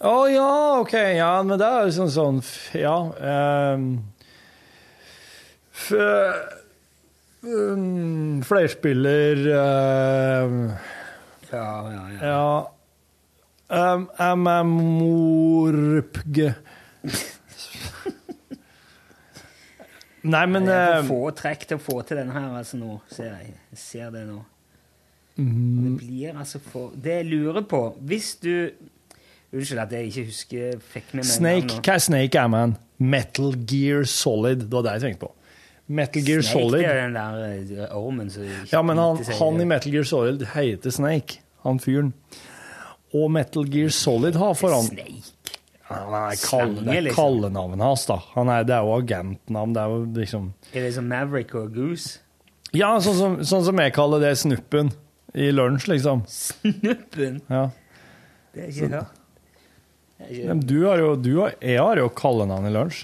[0.00, 0.94] Å ja, OK.
[1.16, 2.40] Ja, men det er jo sånn
[2.76, 2.94] Ja.
[3.74, 3.90] Um,
[5.72, 5.92] f,
[7.42, 10.70] um, flerspiller uh,
[11.50, 12.18] Ja, ja, ja.
[12.26, 13.94] Ja.
[13.94, 14.08] Um,
[14.40, 16.38] MMORPG.
[20.22, 22.98] Nei, men Jeg er ehm, få trekk til å få til denne her, altså, nå,
[23.08, 23.54] ser jeg.
[23.72, 24.40] Jeg ser det nå.
[25.40, 28.52] mm, Det blir altså for Det jeg lurer på Hvis du
[29.50, 31.86] Unnskyld at jeg ikke husker Fikk med meg Snake, navnet.
[31.86, 32.74] hva er Snake er?
[33.00, 34.66] Metal Gear Solid.
[34.66, 35.30] Det var det jeg tenkte på.
[35.90, 36.84] Metal Gear Snake, Solid.
[36.84, 40.44] Snake er den der eh, ormen som Ja, men han, han i Metal Gear Solid
[40.54, 42.12] heter Snake, han fyren.
[43.10, 44.86] Og Metal Gear Solid har foran...
[44.86, 45.36] Snake.
[45.90, 47.16] Han er liksom.
[47.16, 48.20] kallenavnet hans, da.
[48.36, 49.72] Han er, det er jo agentnavn.
[49.74, 52.20] Det er jo liksom Er det som Maverick og Goose?
[52.70, 54.92] Ja, sånn som, sånn som jeg kaller det snuppen
[55.34, 56.22] i lunsj, liksom.
[56.30, 57.40] Snuppen?
[57.50, 57.64] Ja.
[58.54, 59.16] Det er ikke hørt.
[60.20, 63.02] Det Men du har jo, du har, jeg har jo kallenavn i lunsj.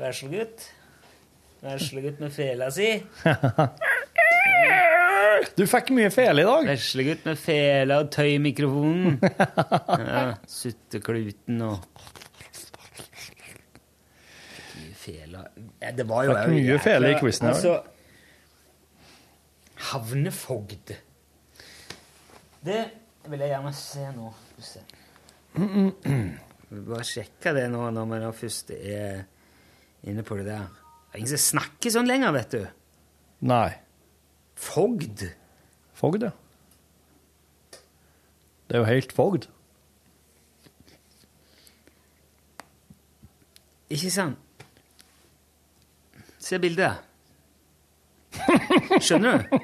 [0.00, 0.70] Veslegutt.
[1.64, 2.90] Veslegutt med fela si.
[5.56, 6.66] Du fikk mye fele i dag.
[6.68, 9.16] Veslegutt med fela og tøy i mikrofonen.
[9.22, 11.78] Ja, Suttekluten og
[14.74, 15.44] Mye fela
[15.94, 17.56] Det var jo Fikk mye fele i quizen her.
[17.56, 17.74] Altså,
[19.90, 20.94] havnefogd.
[22.64, 22.80] Det
[23.28, 24.32] vil jeg gjerne se nå.
[26.84, 29.24] Bare sjekke det nå når vi først er
[30.08, 30.83] inne på det der.
[31.14, 32.62] Det er ingen som snakker sånn lenger, vet du.
[33.46, 33.68] Nei.
[34.58, 35.20] Fogd.
[35.94, 36.32] Fogd, ja.
[38.66, 39.46] Det er jo helt fogd.
[43.94, 44.66] Ikke sant?
[46.42, 46.98] Se bildet.
[49.06, 49.54] Skjønner du?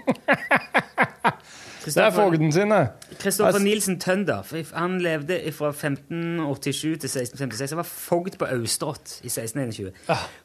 [1.84, 2.88] Det er fogden sin, det.
[3.18, 4.42] Kristoffer Jeg- Nielsen Tønder.
[4.74, 7.70] Han levde fra 1587 til 1656.
[7.70, 9.92] Han var fogd på Austrått i 1621.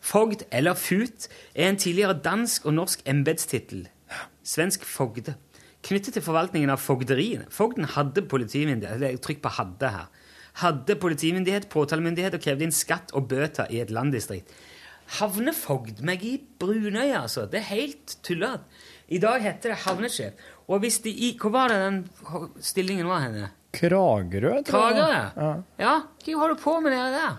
[0.01, 3.87] Fogd, eller fut, er en tidligere dansk og norsk embetstittel.
[4.43, 5.35] Svensk fogde.
[5.83, 7.43] Knyttet til forvaltningen av fogderien.
[7.49, 10.09] Fogden hadde politimyndighet eller trykk på 'hadde' her.
[10.53, 14.47] Hadde politimyndighet, påtalemyndighet og krevde inn skatt og bøter i et landdistrikt.
[15.19, 17.45] Havnefogd meg i brunøya, altså.
[17.45, 18.63] Det er helt tullete.
[19.07, 20.33] I dag heter det havnesjef.
[20.65, 21.97] Og hvis de i Hvor var det den
[22.63, 23.49] stillingen var henne?
[23.75, 24.65] Kragerø, tror jeg.
[24.65, 25.19] Kragerø?
[25.35, 25.51] Ja.
[25.81, 25.93] Ja,
[26.25, 27.33] hva holder du på med nede der?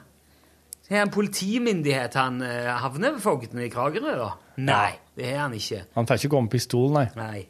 [0.86, 4.28] Har han politimyndighet, han eh, havnefogden i Kragerø, da?
[4.62, 5.80] Nei, det har han ikke.
[5.96, 7.06] Han får ikke gå med pistol, nei.
[7.18, 7.40] Nei,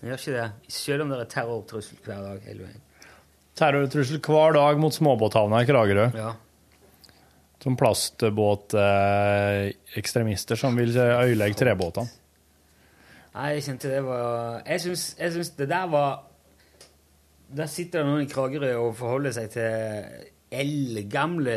[0.00, 0.48] han gjør ikke det.
[0.74, 2.82] Selv om det er terrortrussel hver dag hele veien.
[3.60, 6.06] Terrortrussel hver dag mot småbåthavna i Kragerø.
[6.16, 6.30] Ja.
[7.62, 12.08] Som plastbåtekstremister som vil ødelegge trebåtene.
[13.34, 16.22] Nei, jeg kjente det var Jeg syns, det der var
[17.56, 20.04] Der sitter det noen i Kragerø og forholder seg til
[20.52, 21.54] eldgamle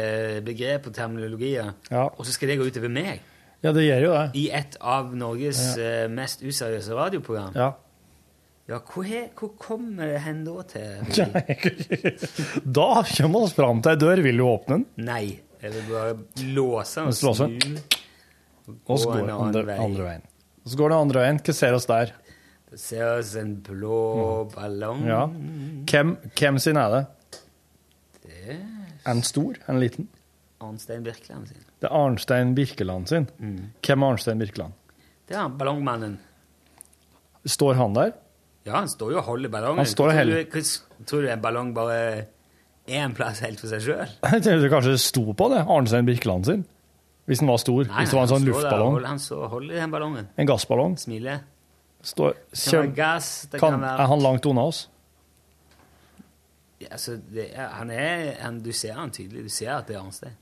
[0.48, 2.06] begrep og terminologier, Ja.
[2.08, 3.20] og så skal det gå utover meg
[3.64, 4.30] Ja, det gjør jo det.
[4.40, 6.08] i et av Norges ja.
[6.08, 7.52] mest useriøse radioprogram.
[7.56, 7.72] Ja.
[8.70, 9.06] Ja, hvor,
[9.40, 10.96] hvor kommer det hen da til?
[12.80, 14.22] Da kommer vi fram til ei dør.
[14.26, 14.86] Vil du åpne den?
[15.06, 15.40] Nei.
[15.62, 16.16] Jeg vil bare
[16.56, 17.30] låse den og snu.
[18.86, 20.24] Og så gå går en vi annen andre, andre veien.
[20.66, 21.40] Så går det andre veien.
[21.46, 22.12] Hva ser oss der?
[22.72, 25.04] Det ser oss en blå ballong.
[25.04, 25.08] Mm.
[25.12, 25.22] Ja.
[25.92, 27.04] Hvem, hvem sin er det?
[28.26, 28.58] Det
[29.06, 29.56] En stor?
[29.70, 30.08] En liten?
[30.66, 31.62] Arnstein Birkeland sin.
[31.80, 33.28] Det er Arnstein Birkeland sin.
[33.38, 33.72] Mm.
[33.86, 34.74] Hvem er Arnstein Birkeland?
[35.28, 36.18] Det er han ballongmannen.
[37.46, 38.14] Står han der?
[38.66, 39.78] Ja, han står jo og holder ballongen.
[39.84, 41.98] Han står og Tror du- Tror du en ballong bare
[42.88, 44.08] er en plass helt for seg sjøl?
[44.32, 45.62] Jeg tenkte kanskje det sto på det.
[45.70, 46.66] Arnstein Birkeland sin.
[47.26, 47.84] Hvis den var stor.
[47.90, 48.98] Hvis det var en sånn luftballong.
[49.06, 50.28] Han står og holder i den ballongen.
[50.38, 50.98] En gassballong.
[51.02, 51.42] Smiler.
[52.06, 54.84] Står, kjem, gass, kan, være er han langt unna oss?
[56.78, 59.48] Ja, altså, det han er han, Du ser han tydelig.
[59.48, 60.36] Du ser at det er Arnstein.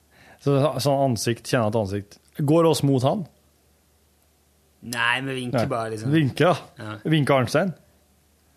[0.43, 2.19] Så, sånn ansikt, kjenner et ansikt.
[2.43, 3.23] Går oss mot han?
[4.91, 5.69] Nei, vi vinker Nei.
[5.71, 6.11] bare, liksom.
[6.11, 6.59] Vinker.
[6.81, 6.97] Ja.
[7.07, 7.71] Vinker Arnstein.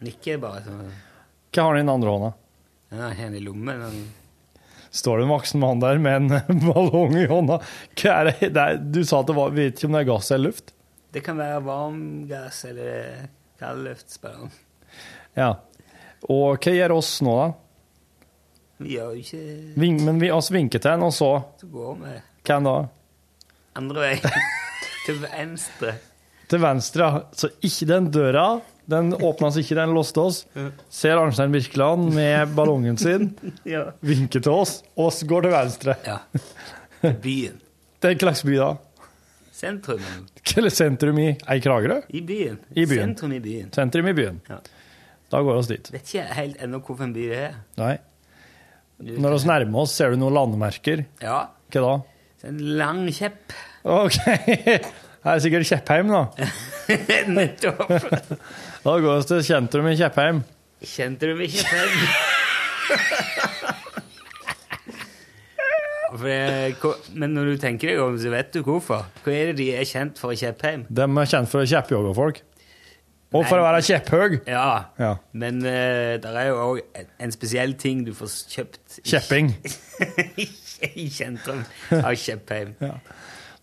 [0.02, 0.88] Nikker bare sånn.
[1.54, 2.32] Hva har han i den andre hånda?
[2.90, 3.84] Den har han i lommen.
[3.86, 4.00] Han,
[4.90, 7.58] Står det en voksen mann der med en ballong i hånda?
[7.96, 8.50] Hva er det?
[8.54, 10.72] det er, du sa at det var Vet ikke om det er gass eller luft?
[11.16, 13.22] det kan være varm gass eller
[13.56, 14.50] kaldluftsballong.
[15.38, 15.46] Ja.
[16.28, 17.46] Og hva gjør oss nå, da?
[18.84, 21.30] Vi gjør jo ikke Ving, men vi oss vinker til en, og så
[21.62, 22.12] Så går vi
[22.44, 22.74] Hvem da?
[23.80, 24.36] andre veien.
[25.06, 25.94] Til venstre.
[26.50, 27.22] Til venstre, ja.
[27.36, 28.44] Så ikke den døra.
[28.86, 30.42] Den åpnes ikke, den låste oss.
[30.94, 33.32] Ser Arnstein Birkeland med ballongen sin,
[33.66, 33.88] Ja.
[34.00, 35.96] vinker til oss, oss går til venstre.
[36.06, 36.18] Ja.
[37.02, 37.60] Til byen.
[37.98, 38.68] Det er en slags by da?
[39.56, 40.02] Sentrum.
[40.56, 42.02] Eller sentrum i Ei Kragerø?
[42.12, 42.58] I byen.
[42.76, 43.08] I byen.
[43.14, 43.70] Sentrum i byen.
[43.74, 44.40] Sentrum i byen.
[44.50, 44.58] Ja.
[45.32, 45.88] Da går vi oss dit.
[45.94, 47.56] Vet ikke helt ennå hvorfor en by det er.
[47.80, 47.94] Nei.
[49.02, 51.02] Når vi nærmer oss, ser du noen landemerker.
[51.24, 51.40] Ja.
[51.74, 51.94] Hva da?
[52.46, 53.56] En lang kjepp.
[53.82, 54.20] OK.
[55.26, 56.20] Er sikkert Kjeppheim, da.
[57.36, 57.88] Nettopp.
[58.84, 60.38] Da går vi til sentrum i Kjeppheim.
[60.86, 61.88] Ikke før?
[66.16, 66.76] For det-
[67.18, 69.02] Men når du tenker deg om, så vet du hvorfor.
[69.24, 70.84] Hva er det de er kjent for i Kjeppheim?
[70.88, 72.38] De er kjent for å kjeppjogge folk.
[73.34, 74.36] Og for å være kjepphøg.
[74.46, 75.16] Ja, Ja.
[75.34, 76.78] men det er jo òg
[77.18, 79.50] en spesiell ting du får kjøpt Kjepping.
[81.02, 82.76] i sentrum av Kjeppheim.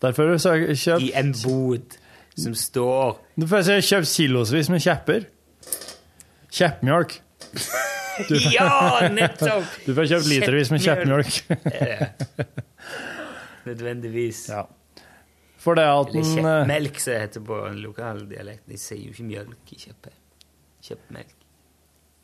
[0.03, 1.97] Derfor har jeg kjøpt I en bod
[2.33, 5.27] som står Derfor har jeg kjøpt kilosvis med kjepper.
[6.53, 7.17] Kjeppmjølk.
[8.29, 9.69] Du, Ja, nettopp!
[9.87, 11.37] Du får kjøpt litervis med kjeppmjølk.
[13.69, 14.45] Nødvendigvis.
[14.51, 14.65] Ja.
[15.63, 18.65] For det at Eller eh, kjeppmelk, som det heter på lokal dialekt.
[18.69, 20.19] De sier jo ikke mjølk i Kjeppheim.
[20.83, 21.35] Kjeppmelk.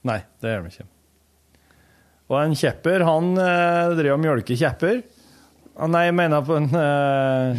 [0.09, 0.87] Nei, det gjør de ikke.
[2.29, 4.99] Og en kjepper, han eh, driver og mjølker kjepper.
[5.79, 7.55] Ah, nei, jeg mener på en uh,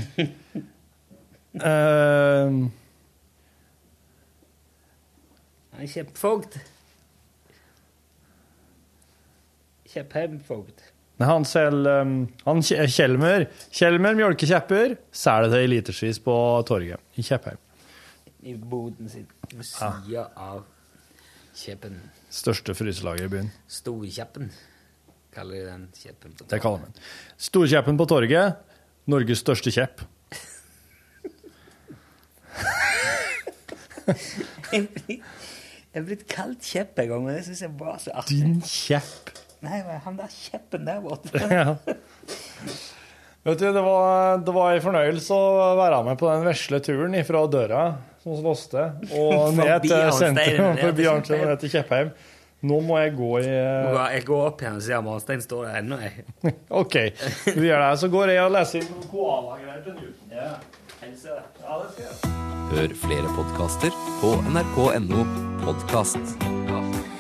[1.57, 2.69] uh,
[5.73, 6.59] Han er kjeppfogd.
[9.89, 10.85] Kjeppheimfogd.
[11.25, 12.13] Han selger um,
[12.47, 16.35] han, Kjelmer Kjelmer mjølkekjepper selger det i litersvis på
[16.69, 17.61] torget i Kjeppheim.
[18.45, 19.27] I boden sin.
[19.51, 20.63] Ved sida av
[21.57, 21.99] kjeppen.
[22.33, 23.51] Største fryselager i byen.
[23.69, 24.53] Storkjeppen,
[25.35, 26.35] kaller de den kjeppen.
[26.37, 26.93] på Det kaller man
[27.41, 28.61] Storkjeppen på torget.
[29.11, 30.03] Norges største kjepp.
[34.71, 38.39] Jeg er blitt kalt kjepp en gang, men det syns jeg var så artig.
[38.39, 39.33] Din kjepp.
[39.67, 41.43] Nei, er han der kjeppen der borte.
[41.51, 41.75] Ja.
[43.41, 47.15] Vet du, det var, det var en fornøyelse å være med på den vesle turen
[47.25, 47.85] fra døra
[48.21, 48.83] som vi låste,
[49.17, 52.11] og ned til sentrum, forbi Arnstein og ned til Kjeppheim.
[52.61, 55.65] Nå må jeg gå i må Jeg går opp igjen og ser om Arnstein står
[55.69, 56.01] der ennå.
[56.05, 56.27] jeg.
[56.83, 56.97] OK,
[57.57, 57.93] du gjør det.
[58.03, 60.35] Så går jeg og leser inn noen koalagreier til Newton.
[60.37, 60.51] Ja,
[61.01, 61.39] helse.
[61.65, 62.37] Ja, det skal jeg.
[62.71, 65.25] Hør flere podkaster på nrk.no
[65.65, 67.20] podkast.